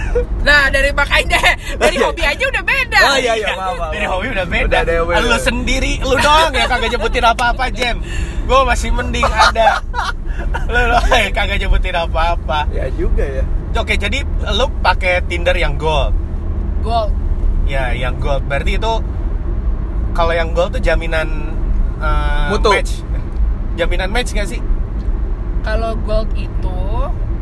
nah 0.46 0.68
dari 0.68 0.90
makanya 0.92 1.40
dari 1.80 1.96
hobi 1.98 2.22
aja 2.22 2.44
udah 2.48 2.62
beda 2.62 2.98
Oh 3.06 3.16
iya 3.18 3.32
iya, 3.36 3.52
maaf, 3.54 3.74
maaf. 3.76 3.92
Dari 3.92 4.06
hobi 4.06 4.26
udah 4.32 4.46
beda. 4.46 4.66
Udah 4.66 4.80
ada 4.82 4.92
yang 4.92 5.06
beda. 5.06 5.20
Lu 5.26 5.36
sendiri, 5.38 5.92
lu 6.02 6.14
doang 6.18 6.52
ya 6.54 6.64
kagak 6.66 6.90
nyebutin 6.96 7.24
apa-apa, 7.24 7.64
Jem. 7.72 7.96
Gue 8.46 8.60
masih 8.62 8.90
mending 8.94 9.26
ada. 9.26 9.82
Lu 10.70 10.80
lu 10.92 10.96
kagak 11.34 11.58
nyebutin 11.60 11.96
apa-apa. 11.96 12.68
Ya 12.70 12.86
juga 12.94 13.24
ya. 13.24 13.44
Oke, 13.76 14.00
jadi 14.00 14.24
lu 14.56 14.66
pakai 14.80 15.20
Tinder 15.28 15.52
yang 15.52 15.76
gold. 15.76 16.16
gold 16.80 17.12
Ya, 17.66 17.90
yang 17.92 18.16
gold. 18.22 18.46
Berarti 18.46 18.78
itu 18.78 18.92
kalau 20.16 20.32
yang 20.32 20.50
gold 20.50 20.72
tuh 20.72 20.80
jaminan 20.80 21.28
eh, 21.98 22.48
Mutu. 22.48 22.72
match. 22.72 23.04
Jaminan 23.74 24.08
match 24.08 24.32
gak 24.32 24.48
sih? 24.48 24.60
kalau 25.60 25.98
gold 26.00 26.30
itu 26.32 26.78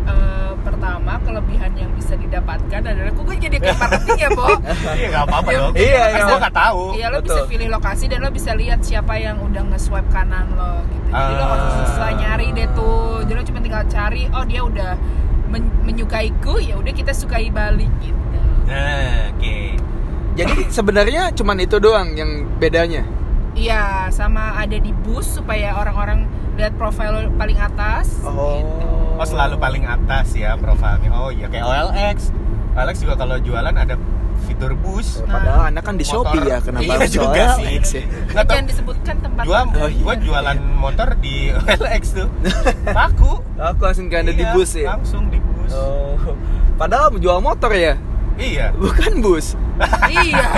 eh, 0.04 0.52
pertama 0.58 1.20
kelebihan 1.20 1.68
yang 1.74 1.92
bisa 1.92 2.16
didapatkan 2.16 2.80
adalah 2.82 3.12
kok 3.12 3.20
gue 3.22 3.36
jadi 3.38 3.56
kayak 3.58 3.76
marketing 3.78 4.18
ya 4.18 4.28
Bo 4.32 4.48
Iya, 4.96 5.06
gak 5.12 5.24
apa-apa 5.24 5.50
Ya, 5.50 5.58
dong. 5.60 5.72
Iya, 5.76 6.02
iya. 6.10 6.22
Gue 6.24 6.38
gak 6.40 6.56
tahu. 6.56 6.82
Iya 6.94 7.06
lo 7.06 7.18
bisa 7.20 7.40
pilih 7.44 7.68
lokasi 7.70 8.04
dan 8.06 8.18
lo 8.18 8.30
bisa 8.30 8.50
lihat 8.52 8.80
siapa 8.80 9.14
yang 9.14 9.38
udah 9.38 9.62
nge-swipe 9.66 10.08
kanan 10.08 10.48
lo 10.50 10.80
gitu. 10.88 11.08
Jadi 11.10 11.32
lo 11.32 11.44
nggak 11.44 11.58
usah 11.60 11.68
Ah. 11.70 11.84
susah 11.86 12.10
nyari 12.16 12.48
deh 12.50 12.68
tuh. 12.72 12.96
Jadi 13.22 13.34
lo 13.34 13.44
cuma 13.44 13.60
tinggal 13.60 13.84
cari, 13.86 14.24
oh 14.30 14.44
dia 14.44 14.60
udah 14.62 14.90
men- 15.46 15.74
menyukaiku, 15.82 16.54
ya 16.58 16.74
udah 16.74 16.92
kita 16.92 17.12
sukai 17.12 17.52
balik 17.52 17.92
gitu. 18.00 18.40
Nah, 18.64 19.30
oke. 19.30 19.58
Jadi 20.34 20.66
sebenarnya 20.68 21.30
cuman 21.30 21.56
itu 21.58 21.78
doang 21.78 22.12
yang 22.12 22.30
bedanya. 22.56 23.06
Iya, 23.54 24.10
sama 24.10 24.58
ada 24.58 24.74
di 24.74 24.90
bus 24.92 25.38
supaya 25.38 25.78
orang-orang 25.78 26.26
lihat 26.54 26.74
profil 26.74 27.30
paling 27.34 27.54
atas. 27.54 28.18
Oh. 28.20 28.58
Gitu. 28.58 28.86
Oh 29.14 29.22
selalu 29.22 29.54
paling 29.56 29.86
atas 29.86 30.34
ya 30.34 30.58
profilnya. 30.58 31.06
Oh 31.14 31.30
iya 31.30 31.46
kayak 31.46 31.62
OLX. 31.62 32.34
OLX 32.74 32.96
juga 32.98 33.14
kalau 33.14 33.38
jualan 33.38 33.70
ada 33.70 33.94
fitur 34.42 34.74
bus. 34.74 35.22
Padahal 35.22 35.70
anak 35.70 35.86
kan 35.86 35.94
di 35.94 36.02
motor. 36.02 36.34
Shopee 36.34 36.42
ya, 36.44 36.58
kenapa 36.58 36.82
Iya 36.82 36.94
harus 36.98 37.12
juga 37.14 37.44
OLX 37.54 37.84
sih. 37.86 38.02
ya? 38.02 38.04
Nggak 38.26 38.42
tahu. 38.42 38.50
Jangan 38.50 38.66
disebutkan 38.66 39.14
tempat. 39.22 39.42
Gua, 39.46 39.60
Oh, 39.62 39.86
iya. 39.86 40.02
gua 40.02 40.14
jualan 40.18 40.58
motor 40.74 41.08
di 41.16 41.34
OLX 41.54 42.02
tuh. 42.12 42.28
Laku. 42.98 43.32
Aku 43.54 43.80
langsung 43.80 44.06
kayak 44.10 44.22
ada 44.26 44.32
di 44.34 44.42
Iya, 44.42 44.50
bus 44.50 44.70
ya. 44.74 44.86
Langsung 44.90 45.22
di 45.30 45.38
bus. 45.38 45.70
Oh. 45.70 46.18
Padahal 46.74 47.14
jual 47.14 47.38
motor 47.38 47.70
ya, 47.70 47.94
Iya. 48.34 48.74
bukan 48.74 49.22
bus. 49.22 49.54
Iya. 50.08 50.48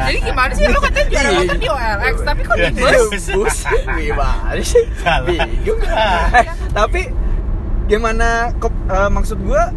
Jadi 0.00 0.18
gimana 0.22 0.52
sih 0.52 0.64
lo 0.64 0.78
katanya 0.78 1.06
jualan 1.08 1.26
Iya. 1.26 1.38
motor 1.40 1.56
di 1.56 1.68
OLX, 1.68 2.14
tapi 2.22 2.40
kok 2.42 2.54
di 2.54 2.62
Iya. 2.62 2.70
bus? 2.72 3.02
bus 3.08 3.26
bus 3.30 3.56
gimana 3.90 4.60
sih 4.60 4.84
bingung 5.24 5.80
eh, 5.82 6.44
tapi 6.70 7.02
gimana 7.86 8.28
ke, 8.54 8.68
eh, 8.68 9.10
maksud 9.10 9.38
gua 9.40 9.74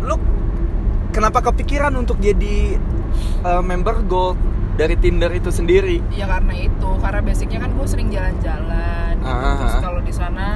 lu 0.00 0.14
kenapa 1.10 1.42
kepikiran 1.42 1.90
untuk 1.92 2.18
jadi 2.18 2.78
eh, 3.40 3.62
member 3.62 4.04
gold 4.04 4.38
dari 4.74 4.94
Tinder 4.94 5.30
itu 5.30 5.50
sendiri 5.50 5.98
Ya 6.12 6.26
karena 6.28 6.54
itu, 6.54 6.88
karena 6.96 7.18
basicnya 7.20 7.58
kan 7.58 7.70
gue 7.72 7.82
sering 7.84 8.08
jalan-jalan. 8.08 9.18
gitu. 9.18 9.50
Terus 9.58 9.76
kalau 9.80 10.00
di 10.00 10.14
sana 10.14 10.46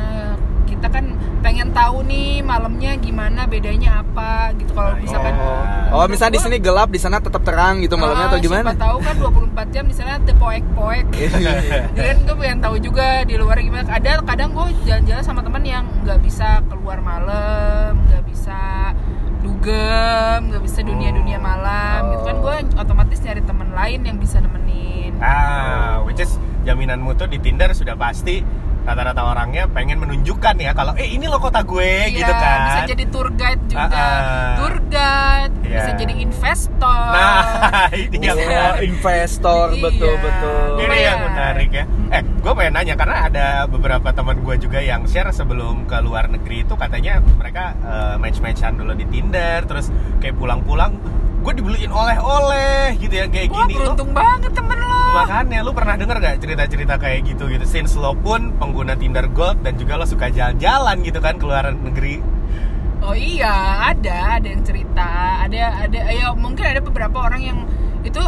kita 0.83 0.91
kan 0.91 1.15
pengen 1.47 1.71
tahu 1.71 2.03
nih 2.03 2.43
malamnya 2.43 2.99
gimana 2.99 3.47
bedanya 3.47 4.03
apa 4.03 4.51
gitu. 4.59 4.75
Kalau 4.75 4.91
Nah, 4.93 4.99
misalkan 4.99 5.31
iya. 5.31 5.95
oh 5.95 6.07
misalnya 6.11 6.35
di 6.35 6.43
sini 6.43 6.57
gelap 6.59 6.91
di 6.91 6.99
sana 6.99 7.23
tetap 7.23 7.47
terang 7.47 7.79
gitu 7.79 7.95
malamnya 7.95 8.27
Ah, 8.27 8.31
atau 8.35 8.43
gimana 8.43 8.75
Siapa 8.75 8.83
tahu 8.83 8.99
kan 8.99 9.15
24 9.15 9.71
jam 9.71 9.85
di 9.87 9.95
sana 9.95 10.19
ada 10.19 10.35
poek-poek. 10.35 11.07
Jadi 11.95 12.03
kan 12.03 12.19
gue 12.19 12.35
pengen 12.35 12.59
tahu 12.59 12.77
juga 12.77 13.23
di 13.23 13.39
luar 13.39 13.63
gimana. 13.63 13.87
Ada 13.87 14.27
kadang 14.27 14.51
gue 14.51 14.67
jalan-jalan 14.83 15.23
sama 15.23 15.41
teman 15.41 15.63
yang 15.63 15.87
nggak 16.03 16.19
bisa 16.19 16.59
keluar 16.67 16.99
malam, 16.99 17.95
nggak 18.03 18.23
bisa 18.27 18.59
dugem, 19.41 20.51
nggak 20.51 20.63
bisa 20.63 20.81
dunia-dunia 20.83 21.39
malam. 21.39 22.11
Gitu 22.11 22.23
kan 22.25 22.37
gue 22.39 22.55
otomatis 22.75 23.19
nyari 23.23 23.43
teman 23.43 23.71
lain 23.71 24.01
yang 24.03 24.19
bisa 24.19 24.43
nemenin. 24.43 25.15
Ah, 25.19 26.03
which 26.03 26.19
is 26.19 26.35
jaminan 26.63 26.99
mutu 26.99 27.23
di 27.25 27.39
Tinder 27.39 27.71
sudah 27.71 27.95
pasti 27.95 28.43
rata-rata 28.83 29.23
orangnya 29.23 29.71
pengen 29.71 29.99
menunjukkan 29.99 30.59
ya 30.59 30.75
kalau 30.75 30.93
eh 30.95 31.07
ini 31.07 31.31
lo 31.31 31.39
kota 31.39 31.63
gue 31.63 32.11
Iya, 32.11 32.19
gitu 32.19 32.33
kan. 32.35 32.59
bisa 32.67 32.81
jadi 32.91 33.05
tour 33.09 33.29
guide 33.33 33.63
juga, 33.71 33.87
Ah, 33.87 33.95
ah. 33.95 34.53
tour 34.59 34.75
guide, 34.87 35.55
Iya. 35.63 35.77
bisa 35.79 35.91
jadi 35.95 36.15
investor. 36.19 37.07
Nah, 37.15 37.39
ini 38.15 38.25
yang 38.27 38.39
investor 38.83 39.67
Iya. 39.71 39.83
betul 39.83 40.15
betul 40.19 40.67
Ini 40.83 40.97
yang 40.99 41.19
menarik 41.23 41.71
ya. 41.71 41.85
Eh, 42.11 42.23
gue 42.27 42.53
pengen 42.53 42.73
nanya 42.75 42.95
karena 42.95 43.17
ada 43.25 43.47
beberapa 43.65 44.09
teman 44.11 44.43
gue 44.43 44.55
juga 44.59 44.83
yang 44.83 45.07
share 45.07 45.31
sebelum 45.31 45.87
ke 45.87 45.97
luar 46.03 46.27
negeri 46.27 46.67
itu 46.67 46.75
katanya 46.75 47.23
mereka 47.39 47.79
eh, 47.79 48.15
match-matchan 48.19 48.75
dulu 48.75 48.93
di 48.93 49.07
Tinder, 49.07 49.63
terus 49.63 49.89
kayak 50.19 50.35
pulang-pulang 50.35 50.99
gue 51.43 51.53
dibeliin 51.59 51.91
oleh-oleh 51.91 52.95
gitu 52.97 53.15
ya 53.15 53.27
kayak 53.27 53.51
Wah, 53.51 53.67
gini. 53.67 53.75
Lo- 53.75 53.79
beruntung 53.93 54.11
banget 54.15 54.53
temen 54.55 54.79
lo. 54.79 55.03
Makanya 55.13 55.59
lu 55.61 55.73
pernah 55.75 55.95
denger 55.99 56.17
gak 56.23 56.37
cerita-cerita 56.41 56.95
kayak 56.97 57.21
gitu 57.27 57.45
gitu 57.51 57.65
Since 57.67 57.99
lo 57.99 58.15
pun 58.15 58.55
pengguna 58.57 58.95
Tinder 58.95 59.27
Gold 59.29 59.61
dan 59.61 59.77
juga 59.77 59.99
lo 59.99 60.07
suka 60.07 60.31
jalan-jalan 60.31 61.03
gitu 61.03 61.19
kan 61.19 61.37
ke 61.37 61.45
luar 61.45 61.75
negeri 61.75 62.23
Oh 63.03 63.19
iya, 63.19 63.51
ada, 63.91 64.39
ada 64.39 64.47
yang 64.47 64.63
cerita, 64.63 65.43
ada, 65.43 65.91
ada, 65.91 65.99
ya 66.07 66.31
mungkin 66.39 66.63
ada 66.63 66.79
beberapa 66.79 67.19
orang 67.19 67.43
yang 67.43 67.59
itu 68.07 68.23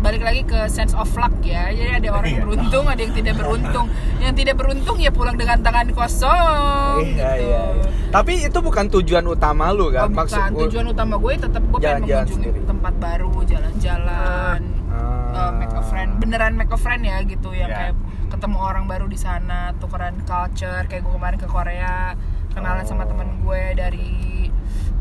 balik 0.00 0.20
lagi 0.20 0.42
ke 0.42 0.64
sense 0.66 0.92
of 0.92 1.08
luck 1.12 1.32
ya. 1.40 1.68
Jadi 1.68 1.92
ada 1.94 2.08
orang 2.10 2.24
yang 2.26 2.36
Iya. 2.36 2.46
beruntung, 2.46 2.84
ada 2.86 3.00
yang 3.00 3.12
tidak 3.12 3.34
beruntung. 3.36 3.86
Yang 4.16 4.34
tidak 4.34 4.54
beruntung 4.56 4.96
ya 4.96 5.10
pulang 5.10 5.36
dengan 5.36 5.58
tangan 5.60 5.86
kosong. 5.90 6.96
Iya, 7.06 7.28
gitu. 7.30 7.44
iya. 7.46 7.62
Tapi 8.10 8.32
itu 8.42 8.58
bukan 8.58 8.84
tujuan 8.90 9.24
utama 9.24 9.70
lu 9.70 9.86
Oh, 9.86 9.90
kan? 9.90 10.08
bukan. 10.10 10.50
Tujuan 10.58 10.86
utama 10.88 11.14
gue 11.16 11.32
tetap 11.36 11.62
gue 11.62 11.78
pengen 11.78 12.02
mengunjungi 12.02 12.34
sendiri. 12.34 12.58
tempat 12.64 12.94
baru, 12.96 13.32
jalan-jalan, 13.44 14.60
Ah. 14.88 15.30
uh, 15.38 15.52
make 15.54 15.70
a 15.70 15.82
friend, 15.82 16.10
beneran 16.18 16.52
make 16.54 16.68
a 16.68 16.76
friend 16.76 17.02
ya 17.02 17.22
gitu, 17.22 17.52
yang 17.52 17.68
Iya. 17.68 17.78
kayak 17.86 17.94
ketemu 18.30 18.56
orang 18.58 18.84
baru 18.86 19.06
di 19.06 19.16
sana, 19.16 19.74
tukeran 19.76 20.16
culture, 20.22 20.86
kayak 20.86 21.02
gue 21.02 21.12
kemarin 21.12 21.36
ke 21.36 21.46
Korea, 21.46 22.16
kenalan 22.50 22.82
sama 22.82 23.04
Oh. 23.04 23.10
temen 23.10 23.28
gue 23.38 23.62
dari 23.74 24.10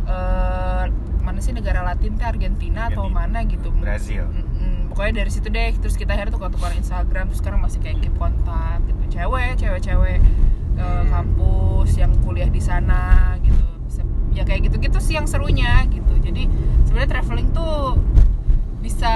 eh, 0.06 0.84
mana 1.20 1.38
sih 1.38 1.54
negara 1.54 1.82
Latin 1.84 2.18
teh 2.18 2.26
Argentina 2.26 2.90
atau 2.90 3.06
Argentina. 3.06 3.22
mana 3.22 3.40
gitu. 3.46 3.70
Brazil. 3.72 4.26
Pokoknya 5.00 5.24
dari 5.24 5.32
situ 5.32 5.48
deh, 5.48 5.72
terus 5.80 5.96
kita 5.96 6.12
akhirnya 6.12 6.36
tukar-tukar 6.36 6.76
Instagram, 6.76 7.32
terus 7.32 7.40
sekarang 7.40 7.64
masih 7.64 7.80
kayak 7.80 8.04
keep 8.04 8.12
kontak 8.20 8.84
gitu, 8.84 9.16
cewek, 9.16 9.56
cewek-cewek 9.56 10.20
Hmm. 10.76 11.08
kampus 11.08 11.96
yang 11.96 12.12
kuliah 12.20 12.52
di 12.52 12.60
sana 12.60 13.32
gitu, 13.40 13.64
ya 14.36 14.44
kayak 14.44 14.68
gitu-gitu 14.68 15.00
sih 15.00 15.16
yang 15.16 15.24
serunya 15.24 15.88
gitu. 15.88 16.20
Jadi 16.20 16.52
sebenarnya 16.84 17.16
traveling 17.16 17.48
tuh 17.56 17.96
bisa 18.84 19.12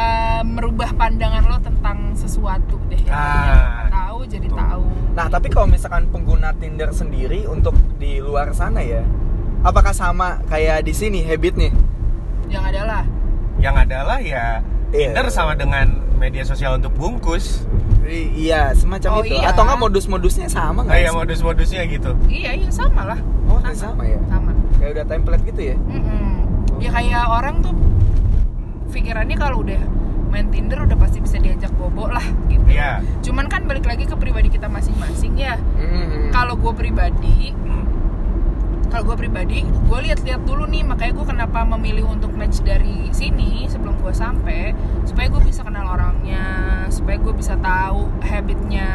merubah 0.47 0.95
pandangan 0.95 1.51
lo 1.51 1.59
tentang 1.59 2.15
sesuatu 2.15 2.79
deh 2.87 3.03
Ah. 3.11 3.91
Tahu 3.91 4.23
jadi 4.23 4.47
Betul. 4.47 4.59
tahu 4.63 4.83
Nah, 5.19 5.27
tapi 5.27 5.51
kalau 5.51 5.67
misalkan 5.67 6.07
pengguna 6.07 6.55
Tinder 6.63 6.95
sendiri 6.95 7.43
untuk 7.43 7.75
di 7.99 8.23
luar 8.23 8.55
sana 8.55 8.79
ya, 8.79 9.03
apakah 9.67 9.91
sama 9.91 10.39
kayak 10.47 10.87
di 10.87 10.95
sini 10.95 11.27
habitnya? 11.27 11.75
yang 12.47 12.63
adalah 12.63 13.03
yang 13.59 13.75
adalah 13.75 14.23
ya 14.23 14.63
Iya. 14.93 15.09
Tinder 15.09 15.27
sama 15.27 15.53
dengan 15.53 15.89
media 16.15 16.43
sosial 16.43 16.77
untuk 16.77 16.93
bungkus 16.93 17.65
I- 18.03 18.29
iya, 18.37 18.71
semacam 18.71 19.09
Oh, 19.11 19.21
itu. 19.21 19.33
iya. 19.33 19.49
Atau 19.49 19.63
nggak 19.63 19.79
modus-modusnya 19.81 20.47
sama 20.47 20.83
nggak? 20.83 20.93
kayak 20.93 21.09
sih? 21.09 21.17
modus-modusnya 21.17 21.81
gitu 21.89 22.11
iya 22.27 22.51
iya 22.53 22.69
sama 22.69 23.01
lah 23.05 23.19
Oh, 23.43 23.57
sama 23.71 24.03
ya? 24.03 24.19
sama 24.25 24.51
Kayak 24.75 24.91
udah 24.93 25.05
template 25.07 25.43
gitu 25.45 25.61
ya? 25.65 25.75
Mm-mm. 25.81 26.25
ya 26.77 26.89
kayak 26.91 27.23
orang 27.25 27.55
tuh 27.59 27.73
pikirannya 28.89 29.33
kalau 29.33 29.61
udah 29.61 29.81
main 30.27 30.49
Tinder 30.49 30.77
udah 30.79 30.93
pasti 30.95 31.17
bisa 31.19 31.37
diajak 31.37 31.69
bobo 31.73 32.05
lah 32.07 32.23
gitu 32.45 32.65
Iya. 32.67 33.01
cuman 33.21 33.45
kan 33.47 33.63
balik 33.63 33.83
lagi 33.83 34.03
ke 34.03 34.13
pribadi 34.13 34.49
kita 34.49 34.65
masing-masing 34.67 35.33
ya 35.35 35.55
Hmm. 35.77 36.29
kalau 36.29 36.53
gue 36.55 36.73
pribadi 36.73 37.53
kalau 38.93 39.09
gue 39.09 39.25
pribadi 39.25 39.65
gue 39.65 39.99
lihat-lihat 40.05 40.45
dulu 40.45 40.69
nih 40.69 40.85
makanya 40.85 41.17
gue 41.17 41.25
kenapa 41.25 41.65
memilih 41.65 42.13
untuk 42.13 42.29
match 42.37 42.61
dari 42.61 43.09
sini 43.09 43.65
sebelum 43.65 43.97
gue 43.97 44.13
sampai 44.13 44.77
supaya 45.09 45.33
gue 45.33 45.41
bisa 45.49 45.65
kenal 45.65 45.97
orangnya 45.97 46.45
supaya 46.93 47.17
gue 47.17 47.33
bisa 47.33 47.57
tahu 47.57 48.13
habitnya 48.21 48.89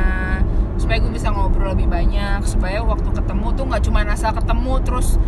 supaya 0.78 1.02
gue 1.02 1.10
bisa 1.10 1.34
ngobrol 1.34 1.74
lebih 1.74 1.90
banyak 1.90 2.46
supaya 2.46 2.78
waktu 2.78 3.10
ketemu 3.10 3.46
tuh 3.58 3.64
nggak 3.66 3.82
cuma 3.90 4.06
asal 4.06 4.30
ketemu 4.30 4.72
terus 4.86 5.18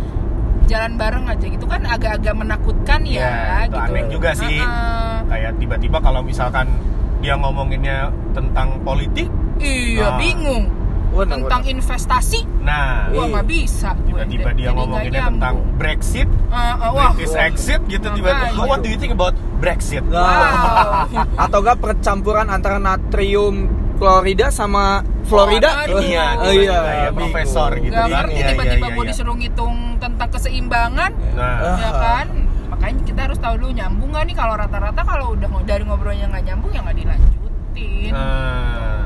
jalan 0.71 0.95
bareng 0.95 1.27
aja 1.27 1.45
gitu 1.51 1.67
kan 1.67 1.83
agak-agak 1.83 2.31
menakutkan 2.31 3.03
ya, 3.03 3.67
itu 3.67 3.75
gitu 3.75 3.75
aneh 3.75 4.03
juga 4.07 4.31
sih. 4.31 4.55
Heeh. 4.55 5.15
kayak 5.27 5.51
tiba-tiba 5.59 5.99
kalau 5.99 6.23
misalkan 6.23 6.71
dia 7.19 7.35
ngomonginnya 7.35 8.07
tentang 8.31 8.79
politik 8.87 9.27
iya 9.59 10.15
Nah. 10.15 10.17
bingung 10.17 10.80
Waduh, 11.11 11.43
tentang 11.43 11.61
investasi 11.65 12.39
nah 12.59 13.07
gua 13.07 13.19
Iya. 13.21 13.31
nggak 13.33 13.47
bisa 13.47 13.89
gue. 13.93 14.05
tiba-tiba 14.07 14.49
dia 14.53 14.69
ngomonginnya 14.69 15.11
nyambung. 15.21 15.35
tentang 15.35 15.55
Brexit 15.75 16.27
Eh, 16.27 16.55
eh, 16.55 16.89
wah 16.89 17.11
British 17.11 17.35
exit 17.37 17.81
gitu 17.85 18.07
tiba-tiba 18.09 18.47
Makanya. 18.49 18.65
what 18.65 18.79
do 18.79 18.87
you 18.87 18.95
think 18.95 19.11
about 19.11 19.31
Brexit 19.57 20.03
Nah, 20.03 20.23
Wow. 20.23 21.35
atau 21.43 21.57
enggak 21.59 21.77
percampuran 21.77 22.47
antara 22.47 22.77
natrium 22.77 23.67
Florida 23.95 24.49
sama 24.49 24.99
Florida? 25.23 25.85
Aduh. 25.85 26.01
Iya, 26.01 26.25
oh, 26.33 26.41
tiba-tiba 26.41 26.57
iya, 26.63 26.79
kayak 26.79 26.89
bingung. 27.11 27.17
profesor 27.29 27.69
gitu. 27.75 27.93
Gak 27.93 28.01
Iya, 28.01 28.15
ngerti 28.17 28.33
iya, 28.33 28.47
tiba-tiba 28.49 28.81
iya, 28.83 28.91
mau 28.91 29.03
iya. 29.03 29.09
disuruh 29.09 29.35
ngitung 29.35 29.75
tentang 29.97 30.29
keseimbangan 30.29 31.11
nah 31.31 31.55
Ah. 31.61 31.77
ya 31.77 31.89
kan 31.93 32.27
makanya 32.67 33.01
kita 33.03 33.19
harus 33.21 33.37
tahu 33.37 33.53
dulu 33.57 33.71
nyambung 33.71 34.09
nggak 34.09 34.25
nih 34.25 34.35
kalau 34.35 34.53
rata-rata 34.55 35.01
kalau 35.03 35.25
udah 35.31 35.49
dari 35.61 35.83
ngobrolnya 35.83 36.25
nggak 36.25 36.43
nyambung 36.43 36.71
ya 36.71 36.81
nggak 36.81 36.97
dilanjutin 36.97 38.11
Nah, 38.11 39.05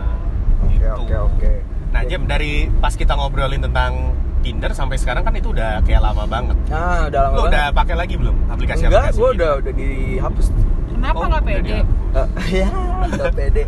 Oke, 0.61 0.71
gitu. 0.71 0.87
oke, 0.87 1.15
oke. 1.27 1.51
Nah, 1.51 1.74
Jem 2.05 2.23
dari 2.23 2.51
pas 2.75 2.91
kita 2.91 3.13
ngobrolin 3.13 3.61
tentang 3.61 4.13
Tinder 4.39 4.69
sampai 4.71 4.95
sekarang 4.95 5.21
kan 5.21 5.33
itu 5.33 5.49
udah 5.49 5.81
kayak 5.81 6.01
lama 6.01 6.23
banget. 6.23 6.53
Nah, 6.67 7.05
udah 7.05 7.19
lama 7.19 7.33
Lu 7.33 7.41
banget. 7.41 7.51
udah 7.51 7.65
pakai 7.73 7.95
lagi 7.95 8.15
belum 8.15 8.35
aplikasi 8.47 8.81
Enggak, 8.83 9.01
aplikasi? 9.03 9.17
gue 9.17 9.29
udah 9.33 9.51
udah 9.57 9.73
dihapus. 9.73 10.45
kenapa 10.87 11.17
Oh, 11.17 11.25
nggak 11.27 11.43
pede. 11.43 11.73
Eh, 11.73 12.27
ya, 12.61 12.69
udah 13.03 13.29
pede. 13.31 13.63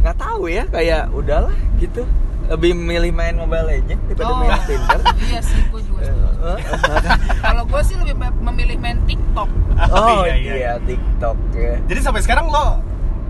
Nggak 0.00 0.16
tahu 0.16 0.42
ya, 0.46 0.64
kayak 0.66 1.02
udahlah 1.10 1.56
gitu. 1.76 2.02
Lebih 2.44 2.72
milih 2.72 3.10
main 3.10 3.34
Mobile 3.34 3.66
Legend 3.66 4.00
daripada 4.04 4.30
Oh. 4.30 4.38
main 4.38 4.54
Tinder. 4.62 4.98
iya 5.26 5.40
sih 5.40 5.60
gue 5.64 5.80
juga 5.82 6.00
Eh, 6.44 6.60
eh, 6.60 7.16
kalau 7.40 7.64
gue 7.64 7.80
sih 7.82 7.96
lebih 7.96 8.14
me- 8.14 8.38
memilih 8.44 8.76
main 8.76 9.00
TikTok 9.02 9.48
oh 9.88 10.22
Iya, 10.22 10.36
iya, 10.36 10.54
iya, 10.54 10.72
TikTok 10.78 11.36
ya. 11.50 11.74
Jadi 11.82 12.00
sampai 12.00 12.20
sekarang 12.20 12.46
lo 12.46 12.84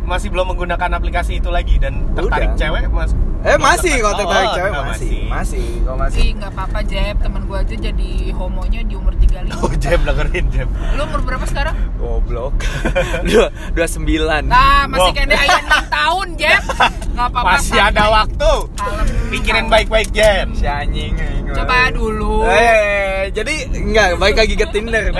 masih 0.04 0.28
belum 0.28 0.46
menggunakan 0.48 0.90
aplikasi 0.92 1.36
itu 1.36 1.48
lagi 1.48 1.76
dan 1.76 2.12
tertarik 2.12 2.50
Udah. 2.50 2.58
cewek 2.58 2.84
mas? 2.88 3.12
Eh 3.40 3.56
masih 3.56 4.00
kalau 4.00 4.16
tertarik 4.16 4.46
Oh, 4.46 4.54
cewek 4.54 4.70
enggak, 4.70 4.86
masih, 4.86 5.16
masih, 5.26 5.66
kalau 5.80 5.98
masih. 5.98 6.16
sih 6.16 6.28
nggak 6.32 6.50
apa-apa 6.50 6.78
Jeb 6.82 7.16
temen 7.18 7.42
gue 7.42 7.58
aja 7.58 7.74
jadi 7.78 8.10
homonya 8.32 8.80
di 8.82 8.94
umur 8.94 9.12
35 9.14 9.52
Oh, 9.58 9.72
Jem 9.74 10.00
dengerin 10.02 10.46
Jem. 10.48 10.68
lu 10.90 11.02
umur 11.02 11.20
berapa 11.22 11.44
sekarang 11.44 11.76
Goblok. 11.94 12.56
Dua, 13.28 13.46
dua 13.70 13.86
sembilan. 13.86 14.42
nah 14.44 14.84
masih 14.86 15.04
Wow. 15.06 15.16
kayak 15.18 15.36
ayah 15.38 15.60
6 15.62 15.92
tahun 15.92 16.26
Jeb 16.34 16.62
nggak 17.10 17.28
apa-apa 17.30 17.48
Masih 17.54 17.76
ada 17.76 17.84
santai. 17.94 18.14
waktu. 18.14 18.52
Kalem. 18.74 19.06
Pikirin 19.30 19.66
baik-baik 19.68 20.08
Jem. 20.10 20.46
Si 20.52 20.64
anjing. 20.64 21.12
coba 21.46 21.76
dulu 21.90 22.44
Eh, 22.44 23.28
jadi 23.30 23.54
enggak 23.70 24.08
baik 24.16 24.36
lagi 24.36 24.54
ke 24.54 24.66
Tinder. 24.68 25.12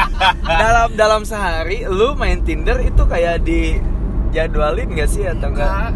dalam 0.62 0.88
dalam 0.94 1.22
sehari 1.22 1.82
lu 1.82 2.12
main 2.12 2.40
Tinder 2.40 2.76
itu 2.78 3.02
kayak 3.02 3.40
di 3.40 3.80
jadwalin 4.30 4.88
enggak 4.88 5.08
sih 5.08 5.24
atau 5.24 5.48
enggak? 5.48 5.66
Enggak. 5.66 5.90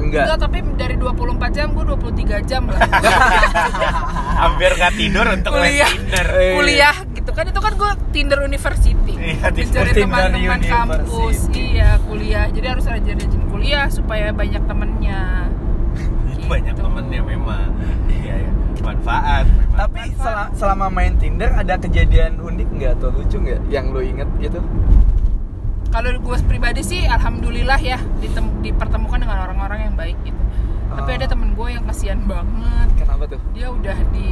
Enggak. 0.00 0.24
Enggak, 0.26 0.38
tapi 0.40 0.58
dari 0.74 0.94
24 0.96 1.20
jam 1.50 1.66
gue 1.70 1.84
23 1.84 2.40
jam 2.42 2.62
lah. 2.66 2.80
Hampir 4.40 4.70
gak 4.74 4.92
tidur 4.94 5.26
untuk 5.28 5.52
main 5.52 5.68
Kuliah. 5.70 5.90
Tinder. 5.90 6.26
Eh. 6.32 6.52
Kuliah 6.54 6.96
gitu 7.10 7.30
kan 7.30 7.44
itu 7.44 7.60
kan 7.60 7.72
gue 7.74 7.90
Tinder 8.10 8.38
University. 8.40 9.12
Iya, 9.12 9.48
Tinder- 9.50 9.84
Mencari 9.84 10.00
teman-teman 10.00 10.60
kampus. 10.62 11.38
Iya, 11.52 12.00
kuliah. 12.02 12.48
Jadi 12.48 12.66
harus 12.66 12.84
rajin-rajin 12.86 13.42
kuliah 13.46 13.86
supaya 13.86 14.32
banyak 14.32 14.62
temennya. 14.62 15.20
Banyak 16.50 16.72
Gitu. 16.72 16.80
temennya 16.80 17.20
memang. 17.22 17.68
Iya, 18.08 18.34
iya. 18.40 18.50
Manfaat. 18.80 19.44
memang. 19.44 19.76
Tapi 19.76 20.00
sel- 20.14 20.50
selama 20.56 20.86
main 20.88 21.14
Tinder 21.14 21.52
ada 21.52 21.76
kejadian 21.76 22.40
unik 22.40 22.68
nggak 22.72 22.92
atau 22.96 23.12
lucu 23.12 23.36
nggak 23.36 23.60
yang 23.68 23.92
lu 23.92 24.00
inget 24.00 24.26
gitu? 24.40 24.58
Kalau 25.90 26.10
gue 26.14 26.36
pribadi 26.44 26.80
sih 26.80 27.02
alhamdulillah 27.02 27.76
ya 27.76 27.98
ditem- 28.16 28.60
dipertemukan 28.60 29.18
dengan 29.18 29.38
orang-orang 29.40 29.90
yang 29.90 29.94
baik 29.94 30.16
gitu. 30.22 30.38
Tapi 30.90 31.10
Ah. 31.12 31.16
ada 31.16 31.26
temen 31.26 31.50
gue 31.52 31.68
yang 31.68 31.84
kasihan 31.84 32.20
banget. 32.24 32.88
Kenapa 32.96 33.24
tuh? 33.28 33.40
dia 33.50 33.66
udah 33.68 33.98
di 34.10 34.30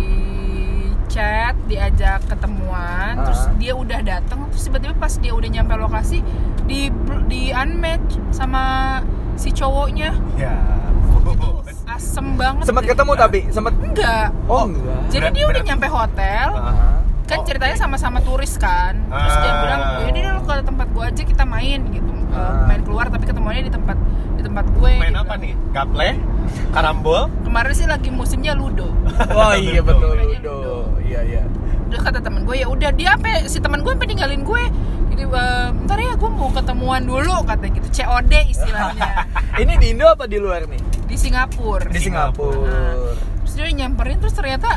chat 1.08 1.56
diajak 1.64 2.20
ketemuan 2.24 3.16
Ah. 3.16 3.24
terus 3.24 3.42
dia 3.56 3.72
udah 3.72 4.00
datang 4.02 4.44
terus 4.46 4.62
tiba-tiba 4.62 4.92
pas 4.94 5.12
dia 5.14 5.32
udah 5.32 5.48
nyampe 5.48 5.74
lokasi 5.74 6.20
di 6.64 6.92
di 7.26 7.48
unmatch 7.50 8.20
sama 8.30 8.62
si 9.34 9.48
cowoknya 9.50 10.12
Ya. 10.36 10.52
itu 11.24 11.48
asem 11.86 12.36
banget 12.36 12.64
Sempat 12.64 12.84
ketemu 12.86 13.12
tapi 13.14 13.40
sempat 13.48 13.72
enggak 13.74 14.28
Oh 14.46 14.68
enggak. 14.68 15.00
jadi 15.08 15.26
dia 15.32 15.44
udah 15.48 15.62
nyampe 15.64 15.86
hotel 15.88 16.48
Ah. 16.54 16.97
Kan 17.28 17.38
Oh, 17.38 17.44
ceritanya 17.44 17.76
sama-sama 17.76 18.18
turis 18.20 18.56
kan 18.56 18.96
terus 19.04 19.36
dia 19.36 19.46
Ah. 19.46 19.60
bilang 19.60 19.80
"Oh, 19.80 20.00
yaudah 20.02 20.18
deh 20.18 20.32
lo 20.32 20.40
ke 20.40 20.54
tempat 20.64 20.86
gua 20.90 21.04
aja 21.06 21.22
kita 21.22 21.44
main 21.44 21.80
gitu 21.88 22.12
Eh, 22.28 22.34
Ah. 22.34 22.64
main 22.64 22.80
keluar 22.80 23.06
tapi 23.06 23.24
ketemuannya 23.24 23.62
di 23.62 23.72
tempat 23.72 23.96
di 24.34 24.42
tempat 24.42 24.64
gue 24.70 24.92
Main 24.94 25.10
dia 25.10 25.20
apa 25.20 25.34
nih? 25.34 25.52
Gaple? 25.70 26.08
Karambol? 26.70 27.22
kemarin 27.42 27.72
sih 27.72 27.84
lagi 27.84 28.08
musimnya 28.08 28.52
ludo 28.52 28.92
Oh 29.38 29.52
iya 29.52 29.80
betul 29.80 30.12
Ludo. 30.12 30.28
Ludo. 30.28 30.68
Iya 31.00 31.20
iya. 31.22 31.42
udah 31.82 32.00
kata 32.02 32.20
temen 32.20 32.44
gue 32.44 32.52
ya 32.54 32.66
udah 32.66 32.90
dia 32.90 33.12
apa 33.12 33.44
si 33.44 33.58
temen 33.58 33.80
gue 33.80 33.88
sampai 33.88 34.06
ninggalin 34.06 34.42
gue 34.42 34.62
jadi 35.10 35.24
"Eh, 35.24 35.66
ntar 35.82 35.98
ya 35.98 36.12
gue 36.14 36.30
mau 36.30 36.48
ketemuan 36.50 37.00
dulu 37.02 37.32
kata 37.42 37.64
gitu 37.70 37.88
COD 37.94 38.32
istilahnya 38.46 39.24
Ini 39.60 39.72
di 39.74 39.86
Indo 39.90 40.06
apa 40.06 40.24
di 40.24 40.36
luar 40.36 40.64
nih? 40.64 40.80
di 41.02 41.16
Singapura 41.16 41.88
Di 41.88 41.96
Singapura. 41.98 42.60
Singapura. 42.60 43.16
terus 43.40 43.52
dia 43.56 43.72
nyamperin 43.74 44.16
terus 44.18 44.32
ternyata 44.32 44.76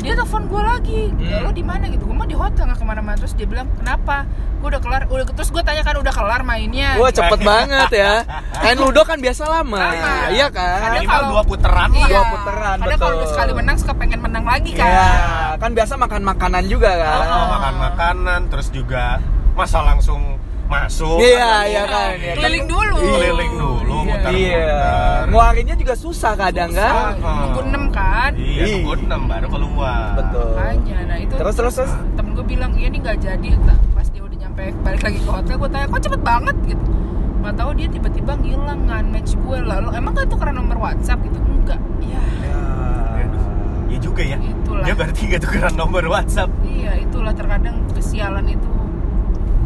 dia 0.00 0.14
telepon 0.14 0.42
gue 0.46 0.62
lagi 0.62 1.02
Hmm. 1.10 1.42
lo 1.42 1.50
di 1.50 1.62
mana 1.62 1.84
gitu 1.86 2.02
gue 2.02 2.14
mau 2.14 2.24
di 2.24 2.32
hotel 2.32 2.64
nggak 2.64 2.76
ke 2.76 2.86
mana-mana 2.86 3.16
terus 3.16 3.32
dia 3.32 3.44
bilang 3.44 3.68
kenapa 3.74 4.24
gue 4.56 4.68
udah 4.68 4.80
kelar 4.80 5.02
udah 5.06 5.24
terus 5.26 5.48
gue 5.48 5.62
tanya 5.62 5.80
kan 5.80 5.94
udah 5.94 6.10
kelar 6.10 6.40
mainnya 6.42 6.96
Wah 6.96 7.08
cepet 7.08 7.40
banget 7.40 7.90
ya. 7.94 8.12
Main 8.62 8.76
Ludo 8.76 9.02
kan 9.02 9.16
biasa 9.16 9.42
lama. 9.46 9.76
Lama. 9.78 10.12
Iya 10.28 10.46
kan? 10.48 10.78
Kadang 10.78 10.94
Minimal 10.98 11.12
kalau- 11.14 11.30
dua 11.30 11.42
putaran 11.44 11.88
lah. 11.88 11.96
iya 11.98 12.08
Dua 12.10 12.24
putaran, 12.30 12.76
kadang 12.78 12.98
kalau 12.98 13.14
udah 13.14 13.28
sekali 13.30 13.52
menang 13.54 13.76
suka 13.76 13.92
pengen 13.94 14.20
menang 14.20 14.44
lagi 14.44 14.70
kan 14.72 14.84
Iya, 14.86 15.08
kan 15.56 15.70
biasa 15.72 15.92
makan 15.96 16.22
makanan 16.26 16.64
juga 16.66 16.90
kan. 16.92 17.20
Oh, 17.22 17.32
Ah. 17.34 17.48
makan 17.50 17.74
makanan 17.80 18.40
terus 18.48 18.68
juga 18.68 19.16
masa 19.52 19.80
langsung 19.82 20.36
masuk 20.66 21.18
Iya, 21.18 21.66
iya 21.66 21.82
kan. 21.84 22.10
iya 22.14 22.30
kan. 22.30 22.36
keliling 22.38 22.66
dulu 22.68 22.96
Keliling 22.96 23.52
dulu, 23.54 23.80
Iya. 23.82 23.89
Muter. 24.02 24.30
Iya. 24.30 24.68
Nguarinnya 25.26 25.74
juga 25.74 25.94
susah 25.94 26.32
kadang 26.34 26.70
kan. 26.70 27.14
Susah. 27.14 27.36
nunggu 27.40 27.60
enam 27.64 27.84
kan 27.88 28.30
Iya, 28.32 28.64
nunggu 28.74 28.92
enam 29.00 29.20
baru 29.24 29.46
keluar. 29.48 30.08
Betul. 30.16 30.50
makanya 30.52 30.98
nah 31.04 31.18
itu 31.18 31.34
Terus 31.34 31.54
terus 31.54 31.74
terus. 31.76 31.92
temen 32.12 32.30
gue 32.32 32.44
bilang 32.46 32.72
iya 32.72 32.88
nih 32.88 33.00
nggak 33.00 33.18
jadi 33.18 33.48
pas 33.90 34.06
dia 34.06 34.22
udah 34.22 34.38
nyampe 34.38 34.62
balik 34.80 35.02
lagi 35.02 35.18
ke 35.18 35.30
hotel 35.30 35.54
gue 35.56 35.68
tanya 35.68 35.86
kok 35.86 36.00
cepet 36.00 36.20
banget 36.20 36.56
gitu 36.66 36.90
nggak 37.40 37.54
tahu 37.54 37.70
dia 37.72 37.88
tiba-tiba 37.88 38.32
ngilang 38.36 38.80
ngan 38.82 39.04
match 39.08 39.32
gue 39.34 39.58
lalu 39.58 39.88
emang 39.90 40.12
gak 40.12 40.28
tukeran 40.28 40.54
nomor 40.54 40.76
WhatsApp 40.78 41.20
gitu 41.22 41.38
enggak 41.40 41.80
ya 41.98 42.20
Aduh, 43.16 43.44
Iya 43.88 43.98
juga 43.98 44.22
ya. 44.22 44.36
Itulah. 44.36 44.84
Dia 44.84 44.94
berarti 44.94 45.20
gak 45.26 45.42
tukeran 45.42 45.74
nomor 45.74 46.04
WhatsApp. 46.06 46.50
iya 46.62 46.92
itulah 46.96 47.32
terkadang 47.32 47.76
kesialan 47.90 48.44
itu 48.46 48.68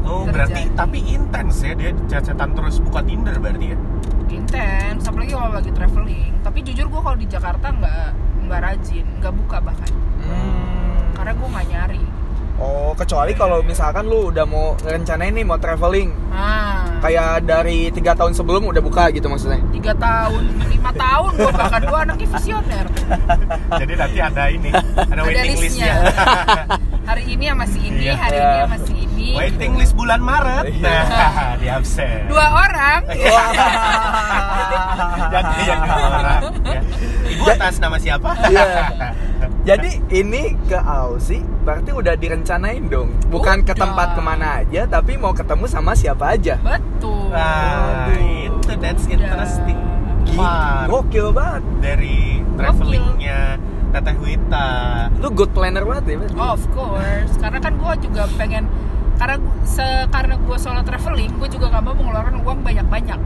Oh, 0.04 0.22
Terjadi. 0.22 0.30
berarti 0.30 0.62
tapi 0.76 0.98
intens 1.08 1.54
ya 1.60 1.72
dia 1.72 1.90
cecetan 2.06 2.52
terus 2.52 2.76
buka 2.78 3.00
Tinder 3.00 3.34
berarti 3.36 3.66
ya. 3.66 3.78
Intens 4.44 5.02
apalagi 5.02 5.32
kalau 5.32 5.50
lagi 5.50 5.72
traveling 5.72 6.32
tapi 6.40 6.58
jujur 6.60 6.86
gue 6.86 7.00
kalau 7.00 7.16
di 7.16 7.26
Jakarta 7.26 7.66
nggak 7.70 8.08
nggak 8.44 8.60
rajin 8.62 9.06
nggak 9.18 9.32
buka 9.34 9.56
bahkan 9.58 9.90
Hmm. 10.16 11.12
karena 11.12 11.32
gue 11.32 11.48
nggak 11.50 11.66
nyari 11.68 12.02
Oh, 12.54 12.94
kecuali 12.94 13.34
kalau 13.34 13.60
misalkan 13.60 14.06
lu 14.06 14.30
udah 14.30 14.46
mau 14.46 14.78
rencanain 14.78 15.34
nih 15.34 15.42
mau 15.42 15.58
traveling 15.58 16.14
ah 16.30 16.86
kayak 17.00 17.42
dari 17.42 17.90
tiga 17.90 18.14
tahun 18.14 18.30
sebelum 18.30 18.64
udah 18.64 18.78
buka 18.78 19.10
gitu 19.10 19.26
maksudnya 19.26 19.58
tiga 19.70 19.90
tahun 19.92 20.42
lima 20.64 20.92
tahun 20.94 21.30
gue 21.34 21.50
bahkan 21.52 21.82
gue 21.82 21.98
anaknya 21.98 22.28
visioner 22.30 22.86
Jadi 23.82 23.92
nanti 23.94 24.18
ada 24.18 24.44
ini, 24.46 24.70
ada 24.70 25.02
ada 25.04 25.20
waiting 25.24 25.56
listnya 25.56 25.92
listnya. 25.98 26.24
hari 27.10 27.22
ini 27.28 27.44
sama 27.44 27.66
si 27.66 27.78
ini 27.82 28.00
Iya. 28.00 28.14
hari 28.16 28.36
Iya. 28.38 28.46
ini 28.46 28.58
sama 28.62 28.78
si 28.80 28.94
ini 29.14 29.32
waiting 29.32 29.72
list 29.74 29.94
bulan 29.94 30.18
Maret. 30.18 30.64
Iya. 30.68 30.82
Nah, 30.82 31.32
di 31.60 31.66
absen. 31.68 32.26
dua 32.26 32.46
orang 32.58 33.00
Jadi 35.30 35.58
yang 35.64 35.80
dua 35.82 35.98
orang. 36.10 36.40
ya. 36.64 36.80
Ibu 37.26 37.44
atas 37.48 37.74
nama 37.78 37.96
siapa? 37.96 38.30
Iya. 38.44 38.66
Jadi 39.68 39.90
ini 40.12 40.52
ke 40.62 40.76
Aussie 40.76 41.40
berarti 41.64 41.90
udah 41.90 42.14
direncanain 42.14 42.84
dong 42.84 43.16
bukan 43.26 43.64
ke 43.64 43.72
Udah. 43.72 43.80
tempat 43.80 44.08
ke 44.12 44.20
mana 44.20 44.60
aja 44.60 44.84
tapi 44.84 45.16
mau 45.16 45.32
ketemu 45.32 45.64
sama 45.64 45.96
siapa 45.96 46.36
aja 46.36 46.60
betul 46.60 47.32
Nah, 47.32 48.12
itu 48.12 48.70
that's 48.76 49.04
interesting. 49.06 49.80
Gila, 50.26 50.84
gokil 50.86 51.32
banget 51.32 51.64
Dari 51.80 52.44
travelingnya 52.54 53.56
Teteh 53.90 54.16
Wita. 54.18 54.68
lu 55.16 55.28
good 55.30 55.48
planner 55.50 55.80
banget 55.82 56.04
ya 56.06 56.16
berarti? 56.18 56.36
of 56.36 56.62
course 56.70 57.32
karena 57.38 57.58
kan 57.58 57.72
gue 57.74 57.92
juga 58.02 58.22
pengen 58.34 58.64
karena 59.14 59.36
se 59.62 59.82
karena 60.08 60.34
gue 60.36 60.56
solo 60.56 60.80
traveling 60.80 61.32
gue 61.34 61.48
juga 61.48 61.66
gak 61.68 61.82
mau 61.82 61.94
mengeluarkan 61.94 62.34
uang 62.38 62.58
banyak 62.60 62.86
banyak 62.86 63.20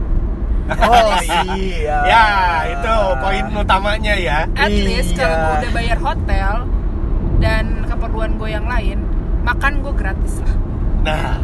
oh 0.69 1.17
iya 1.57 1.97
Ya, 2.05 2.25
itu 2.69 2.93
poin 3.17 3.45
utamanya 3.51 4.13
ya. 4.13 4.39
at 4.51 4.69
least 4.69 5.11
Iya. 5.11 5.19
kalau 5.19 5.35
gue 5.35 5.55
udah 5.57 5.71
bayar 5.73 5.97
hotel 5.99 6.53
dan 7.39 7.65
keperluan 7.83 8.31
gue 8.35 8.49
yang 8.49 8.65
lain 8.65 8.97
makan 9.41 9.81
gue 9.81 9.93
gratis 9.93 10.39
lah 10.39 10.55
Nah, 10.99 11.39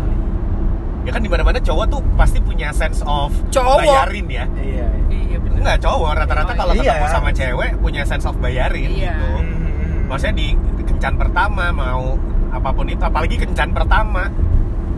ya 1.01 1.12
kan 1.12 1.21
di 1.21 1.27
mana-mana 1.27 1.58
cowok 1.58 1.86
tuh 1.88 2.01
pasti 2.13 2.38
punya 2.38 2.69
sense 2.69 2.99
of 3.01 3.31
Cowok. 3.49 3.81
bayarin 3.81 4.27
ya. 4.27 4.45
iya 4.58 4.88
iya 5.10 5.38
bener 5.39 5.58
Enggak 5.58 5.79
cowok, 5.81 6.12
rata-rata 6.13 6.51
Oh, 6.51 6.58
kalau 6.60 6.73
iya. 6.75 6.81
ketemu 6.91 7.08
sama 7.10 7.29
cewek 7.31 7.71
punya 7.79 8.01
sense 8.03 8.25
of 8.25 8.36
bayarin 8.38 8.91
Iya. 8.91 9.15
gitu. 9.15 9.29
Hmm. 9.34 10.05
Maksudnya 10.05 10.36
di 10.36 10.47
kencan 10.84 11.15
pertama 11.15 11.71
mau 11.71 12.13
apa 12.55 12.69
pun 12.71 12.87
itu, 12.87 13.01
apalagi 13.01 13.35
kencan 13.37 13.69
pertama. 13.69 14.31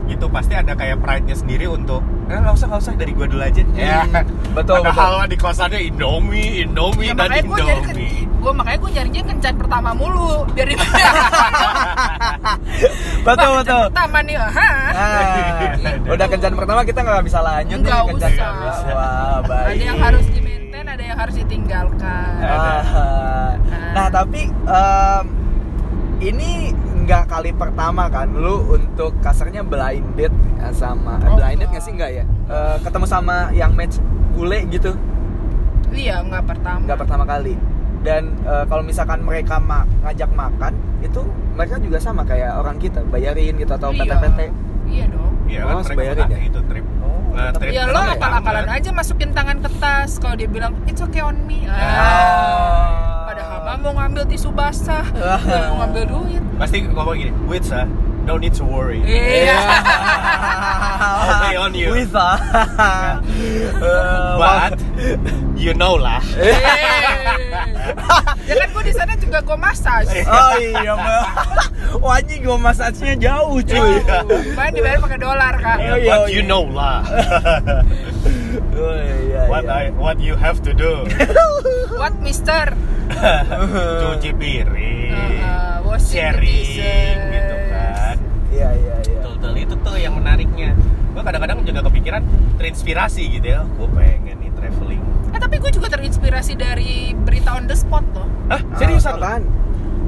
Gitu 0.06 0.24
pasti 0.30 0.56
ada 0.56 0.72
kayak 0.72 1.04
pride-nya 1.04 1.36
sendiri 1.36 1.68
untuk 1.68 2.00
eh 2.26 2.34
nggak 2.34 2.54
usah 2.54 2.66
nggak 2.66 2.80
usah 2.80 2.94
dari 2.96 3.12
gua 3.12 3.28
dulu 3.28 3.42
aja. 3.42 3.60
Ya 3.70 4.08
betul, 4.54 4.80
padahal 4.80 5.28
di 5.28 5.36
kosannya 5.36 5.84
Indomie 5.84 6.62
Indomie 6.62 7.12
Ya, 7.12 7.14
dan 7.14 7.28
makanya 7.28 7.44
gue 7.44 7.58
nyari 7.60 7.82
Indomie. 7.84 8.24
gue 8.38 8.52
makanya 8.54 8.78
gue 8.78 8.92
nyarinya 8.94 9.24
kencan 9.26 9.54
pertama 9.58 9.90
mulu 9.92 10.48
biar 10.50 10.68
betul 13.26 13.50
betul. 13.60 13.84
pertama 13.90 14.18
nih 14.24 14.36
ha 14.38 14.70
Ah, 14.90 15.76
udah 16.08 16.28
kencan 16.28 16.54
pertama 16.54 16.82
kita 16.82 17.00
nggak 17.02 17.24
bisa 17.24 17.40
lanjut 17.40 17.78
Nggak 17.78 17.92
nih 17.94 18.08
kencan 18.10 18.32
usah. 18.32 18.48
kedua. 18.48 18.74
Wah, 18.90 19.38
baik. 19.44 19.68
ada 19.68 19.84
yang 19.84 20.00
harus 20.00 20.26
di 20.28 20.40
maintain 20.40 20.86
ada 20.88 21.04
yang 21.04 21.18
harus 21.18 21.36
ditinggalkan. 21.36 22.32
Ah. 22.42 23.52
Nah, 23.94 24.08
tapi 24.10 24.42
em, 24.50 25.24
ini 26.20 26.52
nggak 27.08 27.24
kali 27.26 27.52
pertama 27.52 28.04
kan 28.08 28.28
lu 28.30 28.68
untuk 28.70 29.16
kasarnya 29.18 29.64
blind 29.64 30.04
date 30.14 30.30
ya, 30.56 30.70
sama 30.72 31.16
eh, 31.18 31.26
Oh, 31.26 31.36
blind 31.36 31.56
date 31.56 31.64
enggak. 31.64 31.70
nggak 31.72 31.82
sih 31.82 31.94
nggak 31.94 32.12
ya? 32.14 32.24
Eh, 32.46 32.76
ketemu 32.84 33.06
sama 33.06 33.36
yang 33.52 33.72
match 33.72 33.96
bule 34.30 34.60
gitu 34.68 34.92
iya 35.90 36.20
nggak 36.20 36.44
pertama 36.46 36.84
nggak 36.84 37.00
pertama 37.00 37.24
kali. 37.24 37.56
Dan 37.98 38.36
eh, 38.42 38.64
kalau 38.66 38.84
misalkan 38.84 39.20
mereka 39.22 39.58
ma- 39.58 39.88
ngajak 40.02 40.30
makan 40.30 40.74
itu 41.00 41.24
mereka 41.54 41.80
juga 41.80 41.98
sama 41.98 42.22
kayak 42.22 42.56
orang 42.56 42.76
kita 42.76 43.02
bayarin 43.04 43.56
gitu 43.56 43.72
atau 43.72 43.90
iya. 43.90 44.04
PT-PT. 44.04 44.40
iya 44.86 45.06
dong 45.08 45.32
Iya 45.48 45.64
Oh, 45.64 45.68
kan 45.70 45.76
mereka 45.78 45.90
sebayarin 45.90 46.22
bukan 46.22 46.36
ya? 46.36 46.40
itu 46.46 46.60
trip 46.62 46.86
Oh, 47.00 47.20
Nah, 47.32 47.50
trip 47.52 47.72
ya 47.72 47.84
lo 47.86 48.00
akal-akalan 48.06 48.66
kan? 48.66 48.76
aja 48.76 48.90
masukin 48.92 49.30
tangan 49.32 49.58
ke 49.58 49.70
tas 49.80 50.12
kalau 50.18 50.36
dia 50.36 50.48
bilang 50.48 50.76
it's 50.84 51.00
okay 51.00 51.22
on 51.22 51.40
me 51.42 51.64
ah. 51.66 51.72
Ah. 51.72 52.90
Mah 53.68 53.76
mau 53.84 53.92
ngambil 54.00 54.24
tisu 54.32 54.50
basah. 54.56 55.04
Dia 55.44 55.68
mau 55.76 55.84
ngambil 55.84 56.04
duit. 56.08 56.44
Pasti 56.56 56.88
ngomong 56.88 57.16
gini 57.20 57.32
wait 57.52 57.68
sir 57.68 57.84
don't 58.28 58.44
need 58.44 58.52
to 58.52 58.68
worry. 58.68 59.00
Iya. 59.08 59.56
I'll 61.00 61.40
pay 61.48 61.56
on 61.56 61.72
you. 61.72 61.96
Bisa. 61.96 62.36
Eh, 63.80 64.36
but 64.44 64.76
you 65.56 65.72
know 65.72 65.96
lah. 65.96 66.20
Eh. 66.36 66.52
ya 68.44 68.54
kan 68.60 68.68
gue 68.76 68.84
di 68.84 68.94
sana 68.94 69.16
juga 69.16 69.40
gue 69.40 69.56
massage. 69.56 70.12
Oh 70.28 70.60
iya, 70.60 70.92
Mbak. 70.92 71.24
Wah, 72.04 72.20
anjing 72.20 72.44
gua 72.44 72.60
massage-nya 72.60 73.16
jauh, 73.16 73.64
cuy. 73.64 73.96
Bahkan 74.60 74.72
dibayar 74.76 75.00
pakai 75.00 75.20
dolar 75.24 75.54
kak. 75.56 75.78
Iya, 75.80 75.96
but 76.04 76.28
iya, 76.28 76.36
you 76.36 76.44
iya. 76.44 76.52
know 76.52 76.68
lah. 76.68 77.00
Oh 78.76 78.96
iya, 79.00 79.48
what 79.48 79.64
iya. 79.64 79.88
I 79.88 79.96
what 79.96 80.20
you 80.20 80.36
have 80.36 80.60
to 80.68 80.76
do. 80.76 81.08
What 81.96 82.20
mister 82.20 82.76
cuci 83.10 84.32
piring 84.34 84.96
Uh, 85.38 85.82
uh, 85.86 85.98
sharing 85.98 86.44
dishes. 86.44 87.18
gitu 87.32 87.56
kan 87.68 88.16
Iya, 88.50 88.70
iya, 88.74 88.96
iya. 88.98 89.16
betul 89.16 89.32
betul 89.34 89.54
itu 89.58 89.76
tuh 89.78 89.96
yang 89.96 90.14
menariknya 90.14 90.72
gue 91.10 91.22
kadang-kadang 91.22 91.58
juga 91.64 91.82
kepikiran 91.84 92.22
terinspirasi 92.56 93.24
gitu 93.32 93.48
ya 93.50 93.62
gue 93.66 93.88
pengen 93.90 94.38
nih 94.38 94.52
traveling 94.52 95.02
Eh 95.28 95.40
tapi 95.40 95.56
gue 95.58 95.72
juga 95.72 95.88
terinspirasi 95.90 96.54
dari 96.56 96.92
berita 97.14 97.54
on 97.54 97.66
the 97.66 97.76
spot 97.76 98.06
loh. 98.12 98.26
ah 98.48 98.62
seriusan? 98.76 99.16
Apaan? 99.16 99.44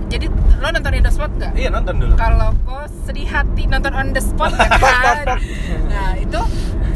Jadi 0.07 0.25
lo 0.55 0.67
nonton 0.67 0.89
on 0.89 1.03
the 1.03 1.12
spot 1.12 1.31
nggak? 1.31 1.51
iya 1.53 1.69
nonton 1.69 1.95
dulu 1.97 2.13
Kalau 2.15 2.49
kau 2.63 2.79
sedih 3.03 3.27
hati 3.27 3.63
nonton 3.65 3.91
on 3.91 4.09
the 4.09 4.21
spot 4.21 4.53
kan? 4.55 5.38
nah 5.91 6.13
itu 6.15 6.41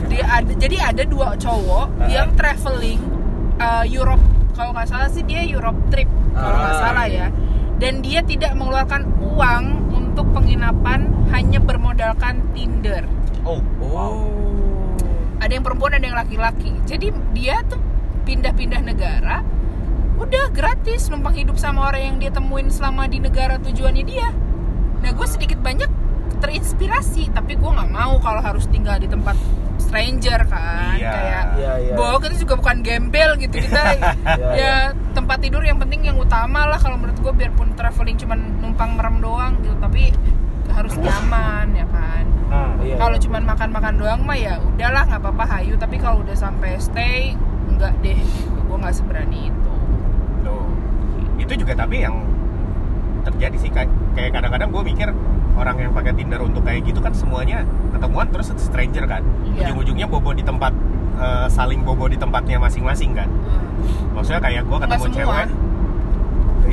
dia 0.07 0.23
ada, 0.31 0.51
jadi 0.53 0.77
ada 0.83 1.03
dua 1.03 1.33
cowok 1.35 1.87
Ah. 1.95 2.07
yang 2.07 2.29
traveling 2.33 3.01
uh, 3.57 3.81
Europe. 3.83 4.21
Kalau 4.53 4.71
nggak 4.71 4.85
salah 4.85 5.09
sih 5.09 5.21
dia 5.21 5.41
Europe 5.41 5.77
trip 5.89 6.05
kalau 6.31 6.55
nggak 6.55 6.75
Ah. 6.75 6.81
salah 6.81 7.07
ya. 7.07 7.27
Dan 7.75 7.99
dia 7.99 8.21
tidak 8.21 8.53
mengeluarkan 8.53 9.03
uang 9.19 9.63
untuk 9.91 10.29
penginapan 10.31 11.09
hanya 11.29 11.57
bermodalkan 11.57 12.39
Tinder. 12.51 13.03
oh 13.43 13.59
Oh. 13.81 14.95
ada 15.37 15.51
yang 15.51 15.61
perempuan 15.61 15.91
ada 15.91 16.05
yang 16.05 16.15
laki-laki 16.15 16.71
jadi 16.83 17.11
dia 17.33 17.59
tuh 17.65 17.75
pindah-pindah 18.23 18.79
negara 18.79 19.43
udah 20.15 20.47
gratis 20.49 21.11
numpang 21.11 21.35
hidup 21.35 21.59
sama 21.59 21.91
orang 21.91 22.01
yang 22.05 22.17
dia 22.17 22.31
temuin 22.31 22.71
selama 22.71 23.03
di 23.05 23.19
negara 23.19 23.59
tujuannya 23.59 24.05
dia 24.05 24.31
nah 24.97 25.11
gue 25.11 25.27
sedikit 25.27 25.59
banyak 25.59 25.91
terinspirasi 26.39 27.31
tapi 27.31 27.55
gue 27.55 27.67
nggak 27.67 27.91
mau 27.91 28.15
kalau 28.17 28.39
harus 28.39 28.63
tinggal 28.67 28.95
di 28.95 29.05
tempat 29.05 29.35
stranger 29.93 30.41
kan 30.49 30.97
Iya. 30.97 31.11
kayak 31.13 31.43
Iya, 31.53 31.73
iya. 31.79 31.93
bahwa 31.93 32.17
kita 32.17 32.35
juga 32.41 32.53
bukan 32.57 32.77
gembel 32.81 33.29
gitu 33.37 33.55
kita 33.61 33.81
Iya, 33.93 34.49
ya 34.51 34.75
tempat 35.13 35.37
tidur 35.37 35.61
yang 35.61 35.77
penting 35.77 36.01
yang 36.01 36.17
utama 36.17 36.65
lah 36.65 36.81
kalau 36.81 36.97
menurut 36.97 37.21
gue 37.21 37.29
biarpun 37.31 37.77
traveling 37.77 38.17
cuman 38.17 38.39
numpang 38.57 38.97
merem 38.97 39.21
doang 39.21 39.53
gitu 39.61 39.77
tapi 39.77 40.09
harus 40.67 40.97
nyaman 40.97 41.77
ya 41.77 41.85
kan 41.87 42.25
Hmm. 42.53 42.77
Iya, 42.85 43.01
kalau 43.01 43.17
iya. 43.17 43.23
cuman 43.25 43.49
makan-makan 43.49 43.93
doang 43.97 44.21
mah 44.21 44.37
ya 44.37 44.61
udahlah 44.61 45.09
nggak 45.09 45.25
apa-apa 45.25 45.57
hayu 45.57 45.73
tapi 45.73 45.97
kalau 45.97 46.21
udah 46.21 46.37
sampai 46.37 46.77
stay 46.77 47.33
enggak 47.65 47.97
deh 47.99 48.13
gitu 48.13 48.53
gue 48.61 48.77
nggak 48.77 48.93
seberani 48.93 49.49
itu 49.49 49.73
Tuh. 50.45 50.65
itu 51.41 51.53
juga 51.57 51.73
tapi 51.73 52.05
yang 52.05 52.13
terjadi 53.25 53.57
sih 53.57 53.73
kayak 53.73 53.89
kayak 54.13 54.37
kadang-kadang 54.37 54.69
gue 54.69 54.83
mikir 54.85 55.09
orang 55.53 55.75
yang 55.77 55.91
pakai 55.93 56.13
Tinder 56.17 56.41
untuk 56.41 56.65
kayak 56.65 56.81
gitu 56.85 56.99
kan 56.99 57.13
semuanya 57.13 57.61
ketemuan 57.93 58.27
terus 58.33 58.49
stranger 58.57 59.05
kan 59.05 59.21
Iya. 59.53 59.69
ujung-ujungnya 59.69 60.07
bobo 60.09 60.33
di 60.33 60.41
tempat 60.41 60.73
eh, 61.13 61.47
saling 61.47 61.85
bobo 61.85 62.09
di 62.09 62.17
tempatnya 62.17 62.57
masing-masing 62.57 63.13
kan 63.13 63.29
maksudnya 64.17 64.41
kayak 64.41 64.65
gue 64.65 64.77
ketemu 64.81 65.03
semua. 65.05 65.15
cewek 65.15 65.47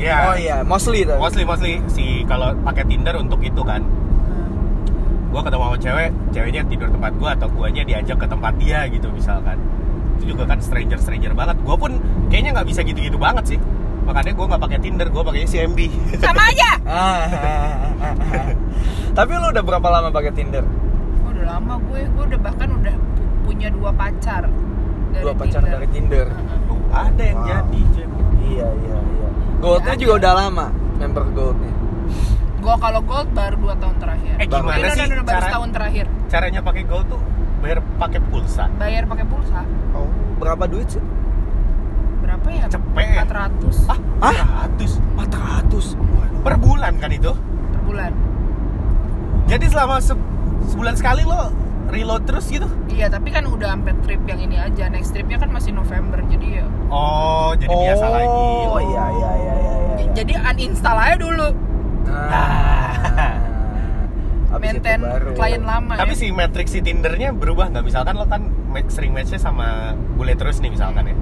Iya. 0.01 0.17
Oh 0.25 0.35
iya, 0.39 0.57
mostly 0.65 1.05
tuh. 1.05 1.13
Mostly 1.19 1.43
mostly 1.45 1.77
si 1.85 2.25
kalau 2.25 2.55
pakai 2.65 2.89
Tinder 2.89 3.13
untuk 3.21 3.37
itu 3.43 3.61
kan. 3.61 3.85
Gua 5.29 5.45
ketemu 5.45 5.63
sama 5.63 5.77
cewek, 5.77 6.09
ceweknya 6.35 6.61
tidur 6.67 6.89
tempat 6.91 7.11
gua 7.15 7.29
atau 7.37 7.47
guanya 7.47 7.83
diajak 7.85 8.17
ke 8.17 8.27
tempat 8.27 8.53
dia 8.57 8.83
gitu 8.89 9.07
misalkan. 9.13 9.55
Itu 10.17 10.33
juga 10.33 10.43
kan 10.49 10.59
stranger 10.59 10.97
stranger 10.97 11.31
banget. 11.31 11.59
Gua 11.61 11.75
pun 11.77 11.91
kayaknya 12.27 12.59
nggak 12.59 12.67
bisa 12.67 12.81
gitu-gitu 12.81 13.15
banget 13.15 13.55
sih. 13.55 13.59
Makanya 14.01 14.31
gua 14.31 14.45
nggak 14.47 14.61
pakai 14.61 14.79
Tinder, 14.79 15.07
gua 15.07 15.23
pakai 15.23 15.45
CMB. 15.45 15.79
sama 16.17 16.43
aja 16.45 16.69
Ah. 16.91 17.23
Tapi 19.11 19.31
lu 19.33 19.47
udah 19.47 19.63
berapa 19.63 19.87
lama 19.89 20.09
pakai 20.09 20.31
Tinder? 20.31 20.63
Oh, 20.63 21.29
udah 21.29 21.45
lama 21.49 21.73
gue 21.81 22.01
gue 22.05 22.23
udah 22.25 22.39
bahkan 22.41 22.69
udah 22.71 22.95
pu- 23.13 23.29
punya 23.45 23.67
dua 23.69 23.91
pacar 23.91 24.47
dari 25.09 25.21
Dua 25.21 25.33
pacar 25.33 25.61
Tinder. 25.61 25.71
dari 25.73 25.87
Tinder. 25.89 26.27
Oh, 26.65 26.79
ada 26.89 27.19
yang 27.21 27.37
Wow. 27.37 27.47
jadi, 27.49 27.81
Cem. 27.91 28.09
Iya, 28.41 28.67
iya, 28.73 28.97
iya. 28.97 29.27
Goldnya 29.59 29.95
juga 29.95 30.13
udah 30.17 30.33
lama, 30.37 30.65
member 30.97 31.23
Goldnya. 31.31 31.73
gue 32.57 32.75
kalau 32.77 33.01
gold 33.01 33.29
baru 33.31 33.55
dua 33.57 33.73
tahun 33.75 33.95
terakhir 33.97 34.33
Eh, 34.35 34.45
gimana 34.45 34.77
no, 34.79 34.89
sih 34.91 35.01
baru 35.01 35.23
cara- 35.25 35.41
setahun 35.43 35.69
terakhir 35.71 36.05
Caranya 36.27 36.61
pakai 36.61 36.83
Gold 36.83 37.05
tuh 37.07 37.21
bayar 37.57 37.79
pakai 37.95 38.19
pulsa. 38.23 38.65
bayar 38.75 39.03
pakai 39.03 39.25
pulsa 39.25 39.65
Oh, 39.91 40.05
berapa 40.37 40.63
duit 40.67 40.85
sih? 40.87 41.01
Berapa 42.41 42.49
ya 42.57 42.65
Cepet. 42.67 43.21
400 43.23 43.85
Ah, 44.19 44.37
400 44.65 44.99
400. 45.15 46.41
per 46.41 46.55
bulan 46.57 46.93
kan 46.97 47.11
itu? 47.11 47.31
per 47.71 47.81
bulan 47.83 48.11
Jadi 49.45 49.65
selama 49.67 49.99
se- 49.99 50.27
sebulan 50.69 50.95
sekali 50.95 51.21
lo 51.21 51.51
reload 51.91 52.23
terus 52.23 52.47
gitu? 52.47 52.63
Iya, 52.87 53.11
tapi 53.11 53.29
kan 53.29 53.43
udah 53.43 53.75
sampai 53.75 53.91
trip 53.99 54.23
yang 54.23 54.39
ini 54.39 54.55
aja. 54.55 54.87
Next 54.87 55.11
tripnya 55.11 55.35
kan 55.35 55.51
masih 55.51 55.75
November, 55.75 56.23
jadi 56.23 56.63
ya. 56.63 56.65
Oh, 56.87 57.51
jadi 57.53 57.67
biasa 57.67 58.05
lagi. 58.07 58.45
Oh 58.63 58.79
iya 58.79 59.05
iya 59.11 59.31
iya 59.35 59.53
iya. 59.59 59.73
iya. 59.99 60.07
Jadi 60.13 60.33
uninstall 60.39 60.95
aja 60.95 61.15
dulu. 61.19 61.47
Nah. 62.07 62.95
Maintain 64.61 65.01
baru. 65.01 65.33
klien 65.33 65.63
lama 65.65 65.97
Tapi 65.97 66.13
ya. 66.13 66.19
si 66.21 66.27
matrix 66.29 66.69
si 66.69 66.79
Tindernya 66.79 67.33
berubah 67.33 67.67
nggak? 67.67 67.83
Misalkan 67.83 68.13
lo 68.13 68.23
kan 68.25 68.45
sering 68.87 69.11
matchnya 69.11 69.41
sama 69.41 69.91
bule 70.15 70.37
terus 70.37 70.61
nih 70.61 70.69
misalkan 70.69 71.11
ya. 71.11 71.15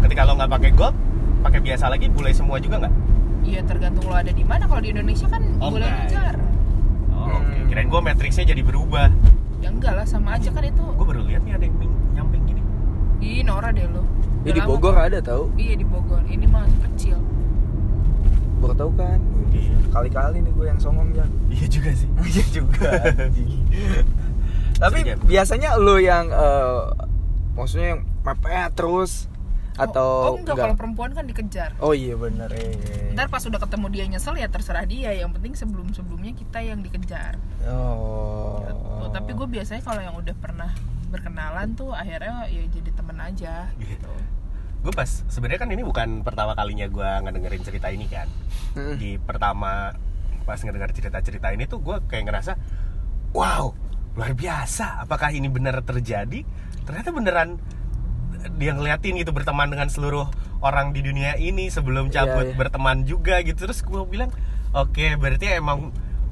Ketika 0.00 0.22
lo 0.22 0.32
nggak 0.34 0.50
pakai 0.50 0.70
gold, 0.72 0.96
pakai 1.40 1.60
biasa 1.60 1.84
lagi 1.86 2.06
bule 2.06 2.30
semua 2.30 2.56
juga 2.56 2.76
nggak? 2.78 2.94
Iya, 3.40 3.60
tergantung 3.64 4.04
lo 4.04 4.14
ada 4.14 4.28
di 4.28 4.42
mana. 4.42 4.64
Kalau 4.64 4.80
di 4.80 4.90
Indonesia 4.90 5.26
kan 5.26 5.42
Oh, 5.58 5.70
boleh 5.70 5.86
ngejar. 5.86 6.34
Oh, 7.10 7.24
Hmm. 7.26 7.36
oke. 7.38 7.56
Kirain 7.66 7.86
gue 7.86 8.00
matrixnya 8.02 8.44
jadi 8.46 8.60
berubah. 8.60 9.08
Ya 9.58 9.68
enggak 9.68 9.92
lah, 9.94 10.04
sama 10.04 10.34
aja 10.34 10.48
kan 10.48 10.60
itu. 10.62 10.84
Gue 10.90 11.06
baru 11.06 11.20
lihat 11.22 11.42
nih 11.42 11.52
ada 11.54 11.64
yang 11.64 11.76
nyamping 12.14 12.42
gini. 12.44 12.62
Ih, 13.20 13.40
Nora 13.42 13.70
deh 13.70 13.84
lo. 13.86 14.04
Ya, 14.40 14.52
di 14.52 14.62
Bogor 14.62 14.92
kok. 14.94 15.04
ada 15.04 15.18
tahu. 15.20 15.52
Iya 15.54 15.74
di 15.74 15.84
Bogor. 15.84 16.20
Ini 16.24 16.46
mah 16.46 16.64
kecil. 16.82 17.20
Baru 18.58 18.72
tahu 18.74 18.90
kan. 18.94 19.20
Iya. 19.50 19.76
Kali-kali 19.90 20.38
nih 20.40 20.52
gue 20.52 20.66
yang 20.66 20.76
songong 20.76 21.08
ya. 21.12 21.24
Iya 21.50 21.66
juga 21.70 21.90
sih. 21.92 22.08
Iya 22.30 22.44
juga. 22.50 22.88
Tapi 24.76 24.98
ya? 25.02 25.16
biasanya 25.18 25.70
lo 25.76 25.96
yang 25.96 26.28
eh, 26.28 26.80
maksudnya 27.52 27.88
yang 27.94 28.00
mepet 28.22 28.70
terus 28.74 29.28
atau 29.88 30.08
oh, 30.08 30.30
oh 30.32 30.36
enggak, 30.36 30.56
kalau 30.60 30.76
perempuan 30.76 31.10
kan 31.16 31.24
dikejar. 31.24 31.72
Oh 31.80 31.96
iya 31.96 32.12
bener 32.18 32.52
eh. 32.52 33.16
Ntar 33.16 33.32
pas 33.32 33.40
udah 33.40 33.56
ketemu 33.56 33.86
dia 33.88 34.04
nyesel 34.10 34.36
ya 34.36 34.48
terserah 34.52 34.84
dia. 34.84 35.16
Yang 35.16 35.30
penting 35.40 35.52
sebelum 35.56 35.86
sebelumnya 35.96 36.36
kita 36.36 36.60
yang 36.60 36.84
dikejar. 36.84 37.40
Oh. 37.64 38.60
Gitu. 38.64 39.04
Tapi 39.10 39.30
gue 39.32 39.46
biasanya 39.48 39.82
kalau 39.82 40.00
yang 40.04 40.14
udah 40.14 40.36
pernah 40.36 40.70
berkenalan 41.10 41.74
tuh 41.74 41.90
akhirnya 41.90 42.46
ya 42.46 42.62
jadi 42.70 42.90
temen 42.94 43.18
aja 43.18 43.66
gitu. 43.82 44.12
gue 44.80 44.92
pas 44.94 45.10
sebenarnya 45.28 45.60
kan 45.60 45.70
ini 45.74 45.82
bukan 45.84 46.08
pertama 46.24 46.56
kalinya 46.56 46.86
gue 46.88 47.10
ngedengerin 47.26 47.62
cerita 47.66 47.92
ini 47.92 48.06
kan 48.08 48.30
di 48.96 49.20
pertama 49.20 49.92
pas 50.48 50.56
ngedengar 50.62 50.94
cerita-cerita 50.94 51.52
ini 51.52 51.68
tuh 51.68 51.84
gue 51.84 52.00
kayak 52.08 52.24
ngerasa 52.30 52.52
wow 53.36 53.74
luar 54.16 54.32
biasa 54.32 55.04
apakah 55.04 55.34
ini 55.34 55.52
benar 55.52 55.84
terjadi 55.84 56.46
ternyata 56.86 57.12
beneran 57.12 57.60
dia 58.52 58.72
ngeliatin 58.72 59.16
gitu 59.16 59.30
berteman 59.30 59.68
dengan 59.68 59.86
seluruh 59.86 60.26
orang 60.60 60.90
di 60.90 61.00
dunia 61.00 61.34
ini 61.34 61.68
sebelum 61.68 62.08
Iya, 62.08 62.24
cabut 62.24 62.46
iya. 62.46 62.56
berteman 62.56 63.02
juga 63.02 63.40
gitu 63.40 63.56
terus 63.60 63.80
gue 63.80 64.00
bilang 64.04 64.28
oke 64.70 65.16
berarti 65.16 65.54
emang 65.54 65.90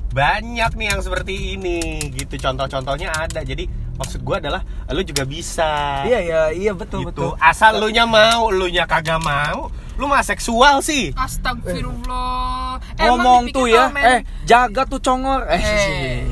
banyak 0.09 0.73
nih 0.73 0.87
yang 0.89 1.01
seperti 1.01 1.55
ini 1.55 1.81
gitu 2.11 2.37
contoh-contohnya 2.39 3.13
ada 3.13 3.41
jadi 3.41 3.69
maksud 3.95 4.21
gue 4.21 4.37
adalah 4.39 4.65
lu 4.89 5.03
juga 5.03 5.23
bisa 5.23 6.01
Iya 6.03 6.19
iya 6.19 6.41
iya 6.51 6.73
betul 6.73 7.05
gitu. 7.05 7.13
betul. 7.13 7.31
Asal 7.37 7.77
lu 7.77 7.89
nya 7.89 8.05
mau, 8.05 8.49
lu 8.49 8.67
nya 8.67 8.87
kagak 8.87 9.19
mau, 9.19 9.69
lu 9.95 10.07
mah 10.07 10.23
seksual 10.23 10.81
sih. 10.81 11.11
Astagfirullah. 11.13 12.79
Emang 12.97 13.19
Ngomong 13.19 13.43
tuh 13.51 13.67
ya, 13.67 13.91
main- 13.91 14.07
eh 14.09 14.21
jaga 14.45 14.87
tuh 14.87 14.99
congor. 14.99 15.45
Eh. 15.49 15.59
Eh. 15.59 16.23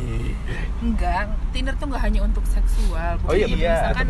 Enggak, 0.79 1.27
Tinder 1.51 1.75
tuh 1.75 1.87
nggak 1.89 2.03
hanya 2.03 2.21
untuk 2.23 2.45
seksual. 2.47 3.19
Oh 3.25 3.35
iya, 3.35 3.45
betul. 3.45 3.59
Misalkan, 3.59 3.95
kan 3.97 4.09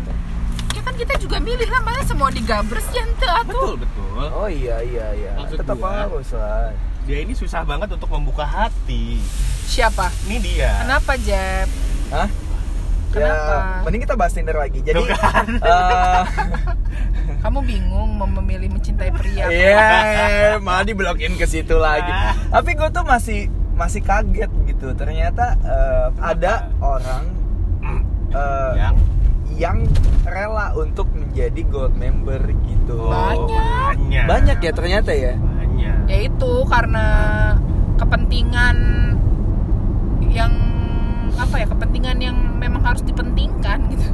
kita 0.97 1.13
juga 1.17 1.37
milih 1.37 1.69
lah, 1.69 1.81
masa 1.81 2.03
semua 2.07 2.29
digabres 2.29 2.89
ya 2.89 3.05
ente 3.05 3.27
atuh. 3.27 3.77
betul. 3.77 4.25
Oh 4.33 4.49
iya 4.49 4.81
iya 4.81 5.07
iya. 5.13 5.31
Maksud 5.37 5.61
Tetap 5.61 5.77
gua- 5.77 6.09
harus 6.09 6.29
lah. 6.33 6.73
Dia 7.05 7.17
ini 7.21 7.31
susah 7.31 7.61
banget 7.63 7.93
untuk 7.93 8.09
membuka 8.09 8.43
hati. 8.43 9.21
Siapa? 9.63 10.09
Ini 10.25 10.37
dia. 10.39 10.71
Kenapa 10.81 11.13
Jeb? 11.15 11.69
Hah? 12.09 12.27
Kenapa? 13.07 13.53
Ya, 13.55 13.81
mending 13.87 14.01
kita 14.03 14.15
bahas 14.15 14.33
Tinder 14.35 14.57
lagi. 14.57 14.79
Jadi 14.81 14.99
eh, 15.07 16.23
Kamu 17.43 17.63
bingung 17.63 18.17
mau 18.17 18.27
memilih 18.27 18.67
mencintai 18.69 19.13
pria? 19.13 19.47
Iya, 19.47 19.87
malah 20.59 20.83
diblokin 20.83 21.39
ke 21.39 21.47
situ 21.47 21.79
lagi. 21.79 22.11
Ah. 22.11 22.35
Tapi 22.51 22.75
gue 22.75 22.89
tuh 22.89 23.05
masih 23.05 23.47
masih 23.73 24.03
kaget 24.03 24.51
gitu. 24.67 24.91
Ternyata 24.91 25.55
eh, 25.63 26.07
ada 26.19 26.67
orang 26.77 27.23
eh, 28.35 28.71
Yang 28.75 28.95
yang 29.57 29.83
rela 30.23 30.71
untuk 30.73 31.09
menjadi 31.11 31.61
gold 31.65 31.93
member 31.93 32.37
gitu. 32.63 32.97
Banyak. 33.03 33.97
Banyak. 33.97 34.25
Banyak 34.25 34.57
ya 34.59 34.71
ternyata 34.71 35.11
ya. 35.11 35.33
Banyak. 35.33 35.97
Ya 36.05 36.17
itu 36.23 36.53
karena 36.63 37.05
kepentingan 37.97 38.77
yang 40.29 40.53
apa 41.33 41.55
ya 41.55 41.67
kepentingan 41.67 42.17
yang 42.19 42.37
memang 42.55 42.81
harus 42.83 43.01
dipentingkan 43.01 43.89
gitu. 43.89 44.05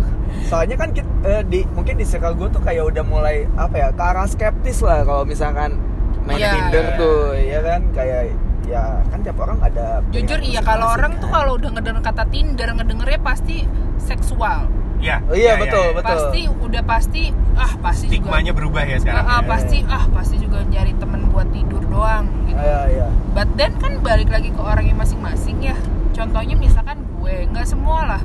Soalnya 0.43 0.75
kan 0.75 0.89
kit- 0.91 1.07
eh, 1.23 1.43
di 1.43 1.63
mungkin 1.69 1.95
di 1.95 2.03
circle 2.03 2.35
gue 2.35 2.47
tuh 2.49 2.61
kayak 2.61 2.83
udah 2.85 3.03
mulai 3.03 3.43
apa 3.53 3.75
ya 3.77 3.87
ke 3.89 4.01
arah 4.01 4.25
skeptis 4.25 4.79
lah 4.79 5.03
kalau 5.03 5.23
misalkan 5.23 5.79
main 6.23 6.39
Iya, 6.39 6.51
Tinder 6.53 6.85
iya. 6.85 6.97
tuh 6.97 7.19
ya 7.35 7.59
kan 7.61 7.81
kayak 7.91 8.21
ya 8.63 8.83
kan 9.05 9.19
tiap 9.19 9.37
orang 9.37 9.59
ada 9.59 9.99
Jujur 10.09 10.39
iya 10.39 10.63
kalau 10.63 10.87
orang 10.89 11.19
tuh 11.19 11.27
kan. 11.27 11.35
kalau 11.37 11.51
udah 11.55 11.69
ngedenger 11.69 11.99
kata 12.01 12.23
Tinder 12.27 12.69
ngedengernya 12.73 13.19
pasti 13.21 13.67
seksual. 13.97 14.67
Iya. 15.03 15.15
Oh 15.27 15.35
iya, 15.35 15.53
betul, 15.59 15.87
betul. 15.99 16.15
Pasti 16.15 16.41
udah 16.47 16.83
pasti 16.87 17.23
ah 17.59 17.73
pasti 17.83 18.05
Stigmanya 18.07 18.55
juga 18.55 18.57
berubah 18.63 18.83
ya 18.87 18.97
sekarang. 19.03 19.25
Ah, 19.27 19.35
ah, 19.35 19.41
ya. 19.43 19.49
pasti 19.51 19.77
ah 19.91 20.05
pasti 20.15 20.35
juga 20.39 20.57
nyari 20.63 20.93
temen 20.95 21.21
buat 21.27 21.47
tidur 21.51 21.83
doang 21.91 22.25
gitu. 22.47 22.63
Iya 22.63 22.81
iya. 22.87 23.07
But 23.35 23.51
then 23.59 23.75
kan 23.83 23.99
balik 23.99 24.31
lagi 24.31 24.49
ke 24.55 24.61
orangnya 24.63 24.95
masing-masing 24.95 25.59
ya. 25.59 25.75
Contohnya 26.15 26.55
misalkan 26.55 27.03
gue 27.19 27.35
nggak 27.51 27.67
semua 27.67 27.99
lah 28.15 28.21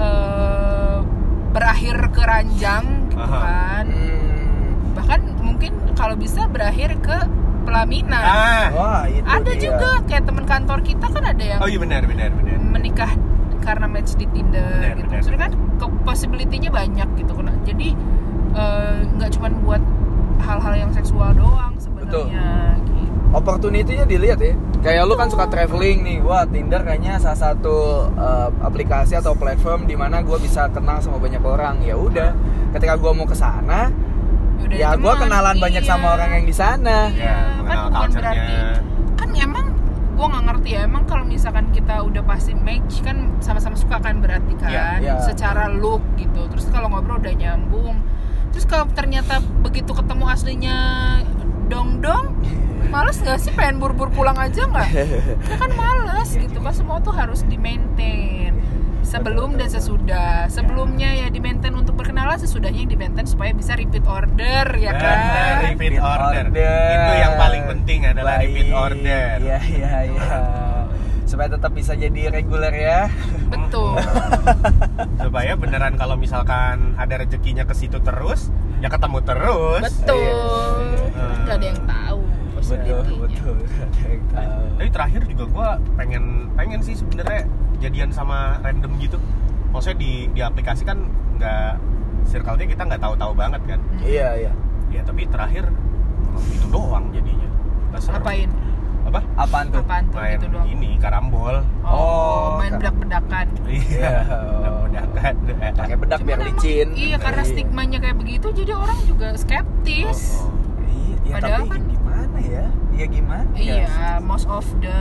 eh, 0.00 0.98
berakhir 1.52 1.96
ke 2.08 2.22
ranjang 2.24 2.84
gitu 3.12 3.20
Aha. 3.20 3.38
kan. 3.44 3.86
Hmm. 3.92 4.96
Bahkan 4.96 5.20
mungkin 5.44 5.72
kalau 5.92 6.16
bisa 6.16 6.48
berakhir 6.48 6.96
ke 7.04 7.18
pelaminan. 7.68 8.24
Ah. 8.24 8.66
Wah, 8.72 9.04
itu 9.12 9.28
ada 9.28 9.52
dia. 9.52 9.60
juga 9.60 9.90
kayak 10.08 10.24
temen 10.24 10.44
kantor 10.48 10.78
kita 10.80 11.06
kan 11.12 11.20
ada 11.20 11.44
yang 11.44 11.60
Oh 11.60 11.68
iya 11.68 11.76
benar 11.76 12.00
benar 12.08 12.32
benar. 12.32 12.56
menikah 12.64 13.12
karena 13.60 13.86
match 13.86 14.14
di 14.14 14.26
Tinder 14.26 14.62
Benar, 14.64 14.94
gitu. 14.94 15.04
benar, 15.04 15.18
Maksudnya 15.18 15.40
kan 15.40 15.52
ke- 15.76 15.98
possibility-nya 16.02 16.70
banyak 16.70 17.08
gitu 17.16 17.32
kan. 17.32 17.54
Jadi 17.62 17.88
eh, 18.50 18.96
nggak 19.10 19.30
cuman 19.30 19.52
buat 19.60 19.82
hal-hal 20.40 20.74
yang 20.76 20.90
seksual 20.90 21.30
doang 21.32 21.74
sebenarnya 21.76 22.78
gitu. 22.80 23.02
Opportunity-nya 23.30 24.04
dilihat 24.04 24.40
ya. 24.40 24.54
Kayak 24.78 25.04
lu 25.04 25.14
kan 25.14 25.28
suka 25.28 25.44
traveling 25.46 26.00
nih. 26.00 26.18
Wah, 26.20 26.42
Tinder 26.44 26.80
kayaknya 26.80 27.18
salah 27.18 27.36
satu 27.36 27.76
eh, 28.10 28.48
aplikasi 28.62 29.14
atau 29.14 29.34
platform 29.34 29.84
di 29.84 29.94
mana 29.94 30.22
gua 30.22 30.38
bisa 30.38 30.66
kenal 30.68 30.98
sama 30.98 31.18
banyak 31.18 31.40
orang. 31.40 31.82
Ya 31.82 31.94
udah, 31.94 32.32
ketika 32.72 32.94
gua 32.94 33.12
mau 33.12 33.24
ke 33.24 33.34
sana, 33.34 33.92
Yaudah, 34.58 34.74
ya 34.74 34.88
teman. 34.90 35.02
gua 35.02 35.14
kenalan 35.18 35.56
banyak 35.58 35.82
Iya. 35.82 35.90
sama 35.90 36.06
orang 36.14 36.30
yang 36.32 36.46
di 36.46 36.56
sana. 36.56 36.96
Iya, 37.10 37.20
Ya, 37.20 37.36
kan 37.60 37.76
bukan 37.86 38.08
berarti 38.16 38.56
kan 39.14 39.28
emang 39.36 39.66
gue 40.18 40.26
nggak 40.26 40.44
ngerti 40.50 40.68
ya. 40.74 40.80
Emang 40.90 41.06
kalau 41.06 41.22
misalkan 41.22 41.70
kita 41.70 42.02
udah 42.02 42.26
pasti 42.26 42.58
match 42.58 43.06
kan 43.06 43.38
sama-sama 43.38 43.78
suka 43.78 44.02
kan 44.02 44.18
berarti 44.18 44.58
kan? 44.58 44.70
Iya, 44.70 44.86
iya. 44.98 45.14
secara 45.22 45.70
look 45.70 46.02
gitu. 46.18 46.50
Terus 46.50 46.66
kalau 46.74 46.90
ngobrol 46.90 47.22
udah 47.22 47.34
nyambung. 47.38 48.02
Terus 48.50 48.66
kalau 48.66 48.90
ternyata 48.90 49.38
begitu 49.62 49.94
ketemu 49.94 50.24
aslinya 50.26 50.78
dong 51.70 52.00
dong 52.02 52.34
males 52.92 53.22
nggak 53.22 53.38
sih? 53.38 53.54
Pengen 53.54 53.78
buru-buru 53.78 54.10
pulang 54.10 54.34
aja 54.34 54.66
nggak? 54.66 54.90
Ya 55.46 55.56
kan 55.62 55.70
males 55.78 56.34
gitu. 56.34 56.58
Kan 56.58 56.74
semua 56.74 56.98
tuh 56.98 57.14
harus 57.14 57.46
di 57.46 57.54
maintain 57.54 58.57
sebelum 59.00 59.56
dan 59.56 59.66
sesudah 59.66 60.46
sebelumnya 60.46 61.08
ya 61.08 61.26
di 61.28 61.38
maintain 61.38 61.72
untuk 61.72 61.94
berkenalan 61.94 62.36
sesudahnya 62.36 62.84
yang 62.84 62.90
di 62.90 62.98
maintain 62.98 63.24
supaya 63.24 63.50
bisa 63.50 63.72
repeat 63.72 64.04
order 64.04 64.66
ya 64.74 64.92
Benar, 64.92 65.00
kan 65.00 65.56
repeat 65.66 65.96
Repeat 65.96 66.02
order. 66.02 66.44
order. 66.44 66.88
Itu 66.92 67.12
yang 67.16 67.34
paling 67.36 67.62
penting 67.66 68.00
adalah 68.04 68.34
Baik. 68.34 68.44
repeat 68.44 68.68
order. 68.70 69.28
Iya, 69.38 69.58
iya, 69.64 69.92
iya. 70.06 70.38
Supaya 71.24 71.48
tetap 71.50 71.72
bisa 71.72 71.92
jadi 71.92 72.32
reguler 72.32 72.72
ya. 72.72 73.00
betul 73.48 73.96
Supaya 75.24 75.52
beneran 75.54 75.94
kalau 75.94 76.16
misalkan 76.16 76.96
ada 76.96 77.14
rezekinya 77.16 77.64
ke 77.64 77.72
situ 77.72 77.96
terus, 77.98 78.48
ya 78.78 78.88
ketemu 78.88 79.18
terus. 79.22 79.82
betul 79.84 80.20
iya. 81.08 81.26
nggak 81.42 81.56
ada 81.56 81.66
yang 81.66 81.82
tahu 81.82 82.20
Betul, 82.58 83.24
betul. 83.24 83.56
Ada 83.64 84.08
yang 84.10 84.24
tahu. 84.28 84.60
Tapi 84.76 84.88
terakhir 84.90 85.22
juga 85.24 85.44
gue 85.48 85.68
pengen 85.96 86.24
pengen 86.52 86.80
sih 86.82 86.92
sebenarnya 86.92 87.48
jadian 87.78 88.10
sama 88.10 88.58
random 88.60 88.92
gitu. 88.98 89.18
Maksudnya 89.68 89.98
di 89.98 90.12
di 90.28 90.40
aplikasi 90.40 90.82
kan 90.82 90.98
nggak 91.36 91.72
circle-nya 92.24 92.66
kita 92.66 92.82
nggak 92.84 93.00
tahu-tahu 93.00 93.32
banget 93.32 93.62
kan. 93.64 93.80
Iya, 94.00 94.28
iya. 94.38 94.52
Ya 94.88 95.00
tapi 95.02 95.24
terakhir 95.24 95.68
itu 96.48 96.66
doang 96.68 97.10
jadinya. 97.10 97.48
Nggak 97.88 98.00
seru. 98.00 98.16
Apain? 98.16 98.50
Apa? 99.04 99.20
Apaan 99.38 99.66
tuh? 99.70 99.80
Apaan 99.80 100.04
tuh 100.06 100.18
Main 100.18 100.36
gitu 100.36 100.46
doang? 100.52 100.66
ini 100.68 100.90
karambol. 100.98 101.56
Oh, 101.80 101.88
Oh, 101.88 102.48
main 102.58 102.70
kan. 102.70 102.92
bedak-bedakan. 102.92 103.46
Iya. 103.64 104.10
Iya. 104.20 104.70
Bedakan. 104.84 105.34
Pakai 105.74 105.96
bedak 105.96 106.20
biar 106.22 106.38
emang- 106.38 106.60
licin. 106.60 106.88
Iya, 106.92 107.16
karena 107.16 107.42
Iya. 107.42 107.50
stigmanya 107.50 107.98
kayak 107.98 108.16
begitu, 108.16 108.46
jadi 108.52 108.72
orang 108.74 108.98
juga 109.04 109.32
skeptis. 109.32 110.20
Oh, 110.38 110.44
oh. 110.44 110.84
Iya, 110.84 111.16
ya, 111.24 111.32
Padahal 111.34 111.60
tapi 111.62 111.70
kan- 111.70 111.88
gimana 111.88 112.38
ya? 112.42 112.64
ya 112.92 113.06
gimana 113.06 113.48
ya? 113.54 113.74
Iya, 113.78 113.96
most 114.20 114.44
of 114.46 114.66
the 114.78 114.96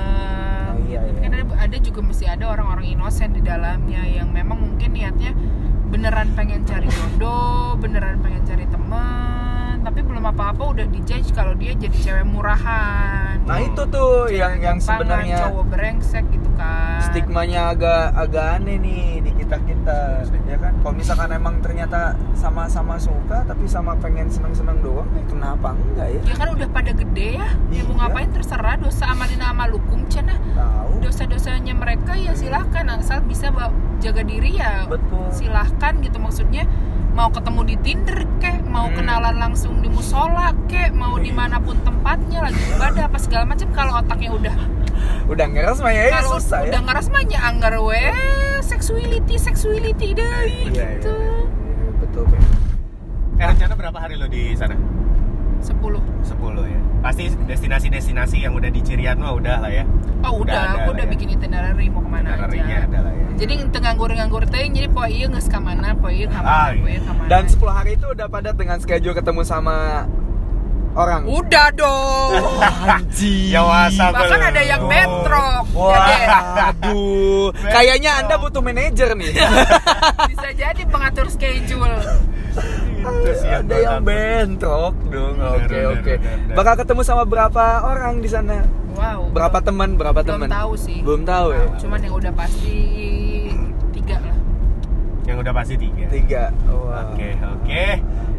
iya, 0.87 0.99
iya. 1.03 1.19
kan 1.19 1.31
ada, 1.35 1.43
ada 1.67 1.77
juga 1.83 1.99
mesti 2.01 2.25
ada 2.25 2.45
orang-orang 2.47 2.95
inosen 2.95 3.35
di 3.35 3.41
dalamnya 3.43 4.01
yang 4.07 4.31
memang 4.31 4.57
mungkin 4.57 4.95
niatnya 4.95 5.35
beneran 5.87 6.35
pengen 6.35 6.67
cari 6.67 6.87
jodoh, 6.91 7.79
beneran 7.79 8.19
pengen 8.19 8.43
cari 8.43 8.65
teman, 8.67 9.79
tapi 9.87 10.03
belum 10.03 10.23
apa-apa 10.35 10.63
udah 10.75 10.85
dijudge 10.91 11.31
kalau 11.31 11.55
dia 11.55 11.71
jadi 11.79 11.95
cewek 11.95 12.27
murahan. 12.27 13.39
nah 13.47 13.63
itu 13.63 13.87
tuh 13.87 14.27
Cewek 14.27 14.35
yang 14.35 14.53
yang 14.59 14.77
sebenarnya 14.83 15.47
cowok 15.47 15.65
brengsek 15.71 16.27
gitu 16.27 16.49
kan. 16.59 16.99
stigmanya 17.07 17.71
agak 17.71 18.11
agak 18.19 18.59
aneh 18.59 18.75
nih 18.83 19.23
di 19.23 19.31
kita 19.47 19.63
kita 19.63 19.97
ya 20.45 20.57
kan? 20.57 20.73
Kalau 20.77 20.93
misalkan 20.93 21.29
emang 21.31 21.55
ternyata 21.59 21.99
sama-sama 22.33 22.99
suka 22.99 23.43
tapi 23.43 23.63
sama 23.65 23.95
pengen 23.95 24.27
seneng-seneng 24.27 24.79
doang 24.81 25.07
ya 25.09 25.23
kenapa 25.25 25.71
enggak 25.71 26.07
ya? 26.09 26.21
Ya 26.25 26.35
kan 26.35 26.47
udah 26.51 26.67
pada 26.67 26.91
gede 26.91 27.27
ya. 27.35 27.47
Ya 27.69 27.81
mau 27.83 27.95
Iya. 27.95 27.99
ngapain 28.03 28.29
terserah. 28.31 28.75
Dosa 28.77 29.03
amalina 29.07 29.49
amalukum 29.49 30.03
cenah. 30.07 30.35
tahu. 30.49 30.99
Dosa-dosanya 30.99 31.73
mereka 31.73 32.13
ya 32.13 32.33
silahkan. 32.33 32.83
Asal 32.89 33.23
bisa 33.23 33.47
jaga 33.97 34.21
diri 34.21 34.57
ya 34.57 34.83
betul. 34.85 35.31
silahkan 35.31 35.95
gitu. 36.01 36.17
Maksudnya 36.17 36.67
mau 37.13 37.31
ketemu 37.31 37.61
di 37.63 37.75
Tinder 37.77 38.19
kek. 38.37 38.61
Mau 38.63 38.87
Hmm. 38.87 38.95
kenalan 38.95 39.35
langsung 39.39 39.79
di 39.79 39.87
musola 39.87 40.51
kek. 40.67 40.91
Mau 40.91 41.15
di 41.15 41.31
mana 41.31 41.57
pun 41.57 41.79
tempatnya 41.79 42.43
lagi 42.43 42.59
ibadah 42.73 43.07
apa 43.07 43.17
segala 43.17 43.47
macam. 43.47 43.67
Kalau 43.71 43.95
otaknya 43.95 44.29
udah 44.29 44.55
udah 45.27 45.45
ngeres 45.45 45.77
mah 45.77 45.91
ya, 45.91 46.09
ya 46.09 46.21
susah 46.23 46.63
udah 46.63 46.73
ya. 46.73 46.85
ngeras 46.87 47.07
mah 47.07 47.21
ya 47.21 47.39
anggar 47.45 47.77
we 47.77 47.99
sexuality 48.87 49.35
sexuality 49.35 50.07
deh 50.15 50.47
Iya, 50.47 50.63
gitu 50.95 51.11
iya, 51.11 51.43
iya, 51.43 51.91
betul 51.99 52.23
Pe. 52.23 52.37
Eh, 53.37 53.45
rencana 53.45 53.73
berapa 53.75 53.99
hari 53.99 54.15
lo 54.15 54.31
di 54.31 54.55
sana? 54.55 54.79
10 55.59 55.75
10 56.23 56.23
ya. 56.63 56.79
Pasti 57.03 57.27
destinasi-destinasi 57.27 58.37
yang 58.39 58.55
udah 58.55 58.71
di 58.71 58.79
Cirian 58.79 59.19
mah 59.19 59.35
udah 59.35 59.59
lah 59.59 59.71
ya. 59.73 59.83
oh 60.23 60.39
udah, 60.39 60.55
Udah 60.55 60.61
aku 60.79 60.89
udah 60.95 61.03
ya. 61.03 61.11
bikin 61.11 61.27
itinerary 61.29 61.91
mau 61.91 61.99
ke 61.99 62.07
mana 62.07 62.31
aja 62.31 62.47
ada 62.87 62.99
lah 63.03 63.11
ya. 63.11 63.27
jadi 63.35 63.53
tengah 63.67 63.91
nganggur-nganggur 63.91 64.43
teh 64.47 64.63
jadi 64.65 64.87
poe 64.87 65.05
iya 65.05 65.27
nges 65.27 65.45
ke 65.45 65.59
mana 65.59 65.91
poe 65.93 66.09
iya 66.09 66.31
Ah, 66.31 66.71
iya. 66.71 66.79
poe 66.79 66.89
iya 66.89 67.11
mana 67.11 67.27
dan 67.27 67.43
10 67.43 67.59
hari 67.67 67.91
itu 67.93 68.07
udah 68.07 68.27
padat 68.31 68.55
dengan 68.55 68.79
schedule 68.79 69.13
ketemu 69.13 69.41
sama 69.43 70.07
orang 70.97 71.21
udah 71.23 71.67
dong 71.71 72.31
anjing 72.83 73.53
Ya 73.53 73.61
wasa 73.61 74.09
bahkan 74.09 74.41
ada 74.43 74.61
yang 74.61 74.81
belum. 74.81 74.91
bentrok 74.91 75.63
Wah, 75.71 75.93
ya 75.93 75.99
deh 76.01 76.23
aduh. 76.59 77.47
Kayaknya 77.53 78.11
Anda 78.17 78.35
butuh 78.35 78.59
manajer 78.59 79.13
nih. 79.13 79.29
bisa 80.33 80.49
jadi 80.51 80.81
pengatur 80.83 81.29
schedule 81.29 82.01
Ada 83.47 83.75
yang 83.77 84.01
bentrok 84.01 84.97
dong. 85.07 85.37
Oke, 85.37 85.77
oke. 85.87 86.13
bener. 86.17 86.53
Bakal 86.53 86.73
ketemu 86.75 87.01
sama 87.01 87.23
berapa 87.23 87.65
orang 87.85 88.19
di 88.19 88.27
sana? 88.27 88.65
wow 88.91 89.29
Berapa 89.29 89.61
teman? 89.61 89.93
Berapa 89.95 90.19
belum 90.19 90.41
teman? 90.41 90.49
tahu 90.49 90.73
sih 90.75 90.99
Belum 90.99 91.21
tahu 91.21 91.47
ya. 91.53 91.65
cuman 91.77 91.99
yang 92.01 92.15
udah 92.15 92.33
pasti 92.33 92.77
tiga 93.93 94.17
lah 94.17 94.35
Yang 95.23 95.37
udah 95.39 95.53
pasti 95.53 95.75
tiga. 95.77 96.03
Tiga. 96.09 96.43
Wah. 96.67 97.05
Oke, 97.07 97.29
oke. 97.37 97.85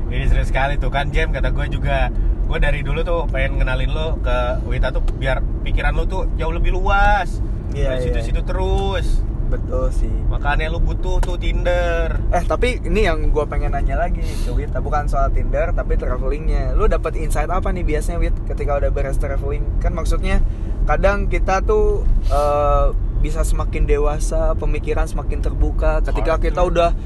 Ini 0.09 0.25
seru 0.27 0.43
sekali 0.43 0.75
tuh 0.75 0.89
kan 0.89 1.07
Jam 1.09 1.31
kata 1.31 1.49
gue 1.49 1.67
juga 1.71 2.11
gue 2.49 2.59
dari 2.59 2.81
dulu 2.81 3.05
tuh 3.05 3.21
pengen 3.29 3.61
ngenalin 3.61 3.93
lo 3.93 4.17
ke 4.25 4.65
Wita 4.65 4.89
tuh 4.89 5.05
biar 5.21 5.45
pikiran 5.61 5.93
lo 5.93 6.09
tuh 6.09 6.25
jauh 6.41 6.51
lebih 6.51 6.73
luas. 6.73 7.45
Iya, 7.77 7.93
Dari 7.93 8.01
iya. 8.01 8.05
situ-situ 8.09 8.41
terus. 8.41 9.21
Betul 9.53 9.93
sih. 9.93 10.13
Makanya 10.33 10.73
lo 10.73 10.81
butuh 10.81 11.21
tuh 11.21 11.37
Tinder. 11.37 12.17
Eh 12.33 12.45
tapi 12.49 12.81
ini 12.81 13.05
yang 13.05 13.29
gue 13.29 13.45
pengen 13.45 13.77
nanya 13.77 14.01
lagi 14.01 14.25
ke 14.25 14.49
Wita 14.49 14.81
bukan 14.81 15.05
soal 15.13 15.29
Tinder 15.29 15.77
tapi 15.77 16.01
travelingnya. 16.01 16.73
Lu 16.73 16.89
dapat 16.89 17.21
insight 17.21 17.53
apa 17.53 17.69
nih 17.69 17.85
biasanya 17.85 18.17
Wit 18.17 18.37
ketika 18.49 18.81
udah 18.81 18.91
beres 18.93 19.21
traveling? 19.21 19.65
Kan 19.85 19.93
maksudnya 19.93 20.41
kadang 20.89 21.29
kita 21.29 21.61
tuh 21.61 22.09
eh, 22.33 22.97
bisa 23.21 23.45
semakin 23.45 23.85
dewasa, 23.85 24.57
pemikiran 24.57 25.05
semakin 25.05 25.45
terbuka 25.45 26.01
ketika 26.01 26.41
kita 26.41 26.65
udah 26.65 26.97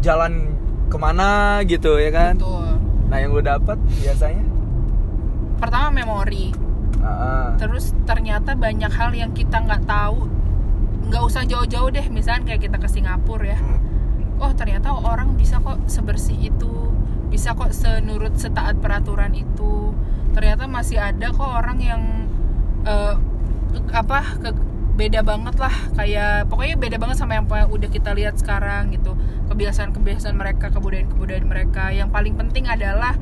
jalan 0.00 0.56
ke 0.88 0.96
mana 0.96 1.60
gitu 1.68 2.00
ya 2.00 2.08
kan. 2.08 2.40
tuh 2.40 2.75
Nah 3.06 3.16
yang 3.22 3.30
lu 3.32 3.42
dapat 3.42 3.78
biasanya? 4.02 4.56
pertama 5.56 5.88
memori. 5.88 6.52
Ah. 7.06 7.54
terus 7.54 7.94
ternyata 8.02 8.58
banyak 8.58 8.90
hal 8.90 9.14
yang 9.14 9.30
kita 9.32 9.62
nggak 9.62 9.86
tahu. 9.86 10.26
Nggak 11.06 11.22
usah 11.22 11.42
jauh-jauh 11.46 11.90
deh 11.94 12.06
misalnya 12.10 12.50
kayak 12.50 12.66
kita 12.66 12.76
ke 12.82 12.88
Singapura 12.90 13.54
ya. 13.54 13.58
Oh 14.42 14.52
ternyata 14.52 14.90
orang 14.92 15.38
bisa 15.38 15.62
kok 15.62 15.86
sebersih 15.86 16.50
itu 16.50 16.92
bisa 17.30 17.54
kok 17.54 17.70
senurut 17.72 18.34
setaat 18.36 18.78
peraturan 18.82 19.32
itu. 19.32 19.94
Ternyata 20.34 20.66
masih 20.66 20.98
ada 21.00 21.30
kok 21.30 21.46
orang 21.46 21.78
yang 21.78 22.02
eh, 22.84 23.14
apa 23.94 24.20
ke, 24.42 24.50
beda 24.96 25.20
banget 25.20 25.60
lah 25.60 25.74
kayak 25.92 26.48
pokoknya 26.48 26.76
beda 26.80 26.96
banget 26.96 27.16
sama 27.20 27.36
yang 27.36 27.46
udah 27.46 27.88
kita 27.92 28.16
lihat 28.16 28.40
sekarang 28.40 28.96
gitu. 28.96 29.12
Kebiasaan-kebiasaan 29.52 30.34
mereka 30.34 30.72
kebudayaan-kebudayaan 30.72 31.46
mereka. 31.46 31.92
Yang 31.92 32.08
paling 32.10 32.34
penting 32.40 32.64
adalah 32.64 33.14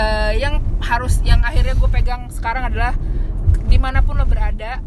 eh, 0.00 0.40
yang 0.40 0.64
harus 0.80 1.20
yang 1.22 1.44
akhirnya 1.44 1.76
gue 1.76 1.90
pegang 1.92 2.32
sekarang 2.32 2.64
adalah 2.72 2.96
di 3.68 3.76
mana 3.76 4.00
pun 4.00 4.16
lo 4.16 4.24
berada 4.24 4.80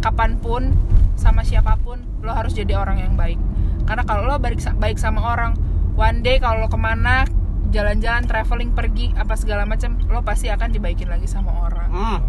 kapan 0.00 0.40
pun 0.40 0.72
sama 1.18 1.44
siapa 1.44 1.76
pun 1.80 2.00
lo 2.24 2.32
harus 2.32 2.56
jadi 2.56 2.80
orang 2.80 3.04
yang 3.04 3.14
baik. 3.14 3.38
Karena 3.84 4.08
kalau 4.08 4.24
lo 4.24 4.40
baik 4.40 4.64
baik 4.80 4.96
sama 4.96 5.20
orang 5.20 5.60
one 5.92 6.24
day 6.24 6.40
kalau 6.40 6.64
lo 6.64 6.68
ke 6.72 6.80
mana 6.80 7.28
jalan-jalan 7.68 8.24
traveling 8.24 8.72
pergi 8.72 9.12
apa 9.12 9.36
segala 9.36 9.68
macam 9.68 10.00
lo 10.08 10.24
pasti 10.24 10.48
akan 10.48 10.72
dibaikin 10.72 11.12
lagi 11.12 11.28
sama 11.28 11.52
orang. 11.68 11.90
Hmm. 11.92 12.20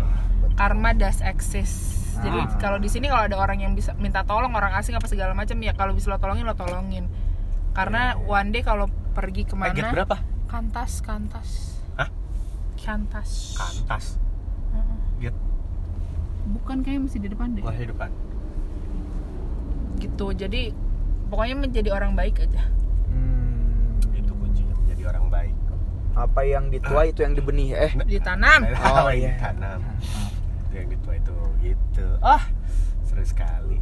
karma 0.59 0.91
does 0.91 1.23
exist 1.23 1.98
jadi 2.19 2.38
Ah. 2.38 2.47
kalau 2.58 2.77
di 2.77 2.88
sini 2.88 3.05
kalau 3.05 3.23
ada 3.23 3.36
orang 3.36 3.60
yang 3.60 3.73
bisa 3.73 3.95
minta 3.95 4.21
tolong 4.21 4.51
orang 4.51 4.73
asing 4.73 4.93
apa 4.93 5.05
segala 5.05 5.32
macam 5.32 5.55
ya 5.58 5.71
kalau 5.71 5.91
bisa 5.91 6.08
lo 6.08 6.17
tolongin 6.17 6.43
lo 6.43 6.53
tolongin 6.53 7.05
karena 7.71 8.01
one 8.19 8.49
day 8.49 8.62
kalau 8.62 8.86
pergi 9.10 9.43
ke 9.43 9.53
mana 9.53 9.71
Paket 9.71 9.86
berapa? 9.89 10.17
kantas 10.45 10.99
kantas 10.99 11.49
Hah? 11.95 12.10
kantas 12.75 13.55
Kantas. 13.55 14.05
Heeh. 14.69 14.97
Get. 15.21 15.36
bukan 16.49 16.82
kayak 16.82 16.99
masih 17.01 17.19
di 17.19 17.29
depan 17.29 17.51
deh 17.51 17.62
Wah, 17.62 17.71
di 17.71 17.86
depan. 17.86 18.10
gitu 19.97 20.32
jadi 20.32 20.71
pokoknya 21.27 21.55
menjadi 21.58 21.89
orang 21.91 22.13
baik 22.13 22.41
aja 22.41 22.63
Hmm, 23.05 23.97
Itu 24.12 24.32
kuncinya 24.32 24.73
menjadi 24.75 25.03
orang 25.08 25.25
baik. 25.27 25.55
apa 26.15 26.41
yang 26.41 26.67
dituai 26.67 27.08
itu 27.10 27.21
yang 27.21 27.34
dibenih 27.34 27.69
eh. 27.71 27.91
ditanam 28.03 28.67
Oh, 28.75 29.05
Oh, 29.05 29.10
iya. 29.10 29.39
Tanam. 29.39 29.79
Yang 30.69 30.86
gitu 30.91 31.09
itu 31.09 31.09
gitu. 31.62 32.08
Ah, 32.19 32.43
seru 33.02 33.22
sekali. 33.22 33.78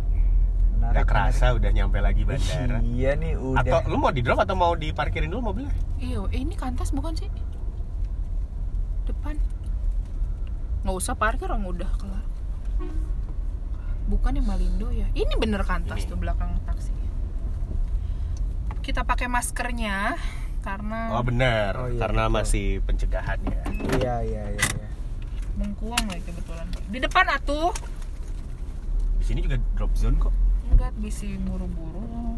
Menarik, 0.71 0.95
Gak 0.95 1.07
kerasa 1.07 1.45
udah 1.51 1.71
nyampe 1.71 1.97
lagi 1.97 2.21
menarik. 2.21 2.43
bandara. 2.43 2.77
Iya 2.81 3.11
nih 3.13 3.33
udah. 3.35 3.59
Atau 3.59 3.79
lu 3.87 3.97
mau 3.97 4.09
di 4.09 4.21
drop 4.21 4.39
atau 4.39 4.53
mau 4.53 4.73
diparkirin 4.73 5.27
dulu 5.27 5.41
mobilnya? 5.47 5.73
iya 5.97 6.21
eh, 6.27 6.39
ini 6.39 6.53
kantas 6.53 6.91
bukan 6.91 7.09
sih 7.11 7.25
depan 9.03 9.33
nggak 10.79 10.93
usah 10.93 11.15
parkir 11.15 11.47
orang 11.47 11.65
udah 11.65 11.89
kelar 11.95 12.21
bukan 14.05 14.31
yang 14.31 14.45
Malindo 14.45 14.87
ya 14.87 15.09
ini 15.11 15.33
bener 15.35 15.65
kantas 15.65 15.99
Ini. 15.99 16.07
tuh 16.07 16.17
belakang 16.17 16.53
taksi 16.63 16.93
kita 18.79 19.01
pakai 19.01 19.25
maskernya 19.25 20.15
karena 20.61 21.11
Oh 21.11 21.23
benar, 21.23 21.71
Oh, 21.75 21.87
iya, 21.87 21.97
karena 21.97 22.23
betul. 22.25 22.35
masih 22.37 22.65
pencegahan 22.83 23.39
ya. 23.41 23.61
Iya 23.97 24.15
iya 24.21 24.43
iya. 24.53 24.67
Iya. 25.57 25.59
mengkuang 25.59 26.05
lagi 26.05 26.23
kebetulan 26.23 26.65
di 26.87 26.99
depan 26.99 27.25
atuh 27.27 27.69
Di 29.17 29.25
sini 29.25 29.39
juga 29.41 29.57
drop 29.73 29.91
zone 29.93 30.17
kok. 30.17 30.33
enggak 30.67 30.93
bisi 30.95 31.35
buru-buru 31.39 32.37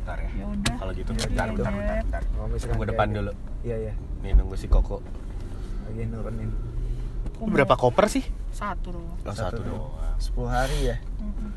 Ntar 0.00 0.18
ya. 0.18 0.30
ya 0.34 0.44
udah 0.46 0.74
Kalau 0.76 0.92
gitu 0.92 1.10
Iya, 1.10 1.20
bentar, 1.22 1.46
bentar, 1.48 1.72
bentar, 1.72 1.96
bentar. 1.98 2.22
Kalau 2.26 2.46
misalkan 2.46 2.60
Tunggu 2.68 2.78
kayak 2.78 2.90
depan 2.90 3.06
gitu. 3.06 3.16
dulu. 3.16 3.32
Iya 3.60 3.76
iya. 3.78 3.92
Nih 4.20 4.30
nunggu 4.32 4.54
si 4.54 4.66
Koko. 4.66 4.96
Lagi 5.84 6.02
nurunin. 6.04 6.50
Lu 7.36 7.48
berapa 7.48 7.74
koper 7.74 8.06
sih? 8.06 8.24
satu 8.50 8.90
doang 8.90 9.14
Oh, 9.16 9.30
Satu 9.30 9.56
satu, 9.56 9.62
doang. 9.62 10.48
10 10.50 10.50
hari 10.50 10.78
ya. 10.84 10.96
Mm-mm. 11.18 11.50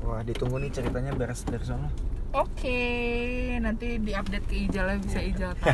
Wah 0.00 0.20
ditunggu 0.22 0.56
nih 0.58 0.70
ceritanya 0.70 1.10
beres 1.12 1.42
dari 1.42 1.62
sana. 1.62 1.88
Oke, 2.30 2.78
nanti 3.58 3.96
diupdate 3.96 4.44
ke 4.44 4.56
Ijal 4.62 4.84
lah 4.84 4.96
bisa 4.96 5.18
Ijal 5.18 5.56
tahu. 5.56 5.72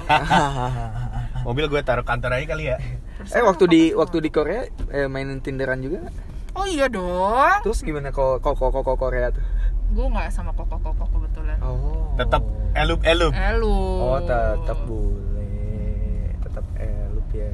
Mobil 1.47 1.67
gue 1.67 1.81
taruh 1.81 2.03
kantor 2.03 2.39
aja 2.39 2.47
kali 2.49 2.65
ya. 2.67 2.79
Eh 3.33 3.43
waktu 3.45 3.65
di 3.71 3.83
waktu 3.97 4.17
di 4.21 4.31
Korea 4.35 4.69
eh, 4.93 5.09
mainin 5.09 5.41
Tinderan 5.41 5.81
juga? 5.81 6.11
Oh 6.55 6.69
iya 6.69 6.87
dong. 6.87 7.65
Terus 7.67 7.83
gimana 7.83 8.15
kok 8.15 8.45
kok 8.45 8.55
kok 8.59 8.71
kok 8.71 8.97
Korea 9.01 9.33
tuh? 9.33 9.43
Gue 9.95 10.07
nggak 10.11 10.29
sama 10.31 10.51
koko 10.55 10.77
koko 10.81 11.05
kebetulan. 11.09 11.59
Oh. 11.63 12.15
Tetap 12.19 12.43
elup 12.75 13.01
elup. 13.03 13.33
Elu. 13.35 13.79
Oh 14.01 14.21
tetap 14.23 14.79
boleh. 14.87 16.35
Tetap 16.43 16.65
elup 16.79 17.27
ya. 17.35 17.51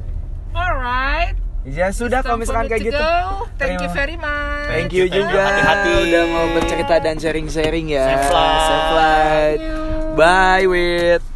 Alright. 0.51 1.35
Ya 1.61 1.93
sudah 1.93 2.25
kalau 2.25 2.41
misalkan 2.41 2.65
kayak 2.65 2.89
gitu. 2.89 2.97
go. 2.97 3.45
Thank 3.61 3.85
you 3.85 3.89
very 3.93 4.17
much. 4.17 4.69
Thank 4.69 4.91
you 4.97 5.05
juga 5.05 5.45
hati-hati. 5.45 5.93
udah 6.09 6.23
mau 6.25 6.45
bercerita 6.57 6.97
dan 6.97 7.21
sharing-sharing 7.21 7.85
ya. 7.93 8.05
Safe 8.09 8.25
flight. 8.33 8.61
Safe 8.65 8.85
flight. 8.89 9.59
Bye, 10.17 10.65
Wit. 10.65 11.30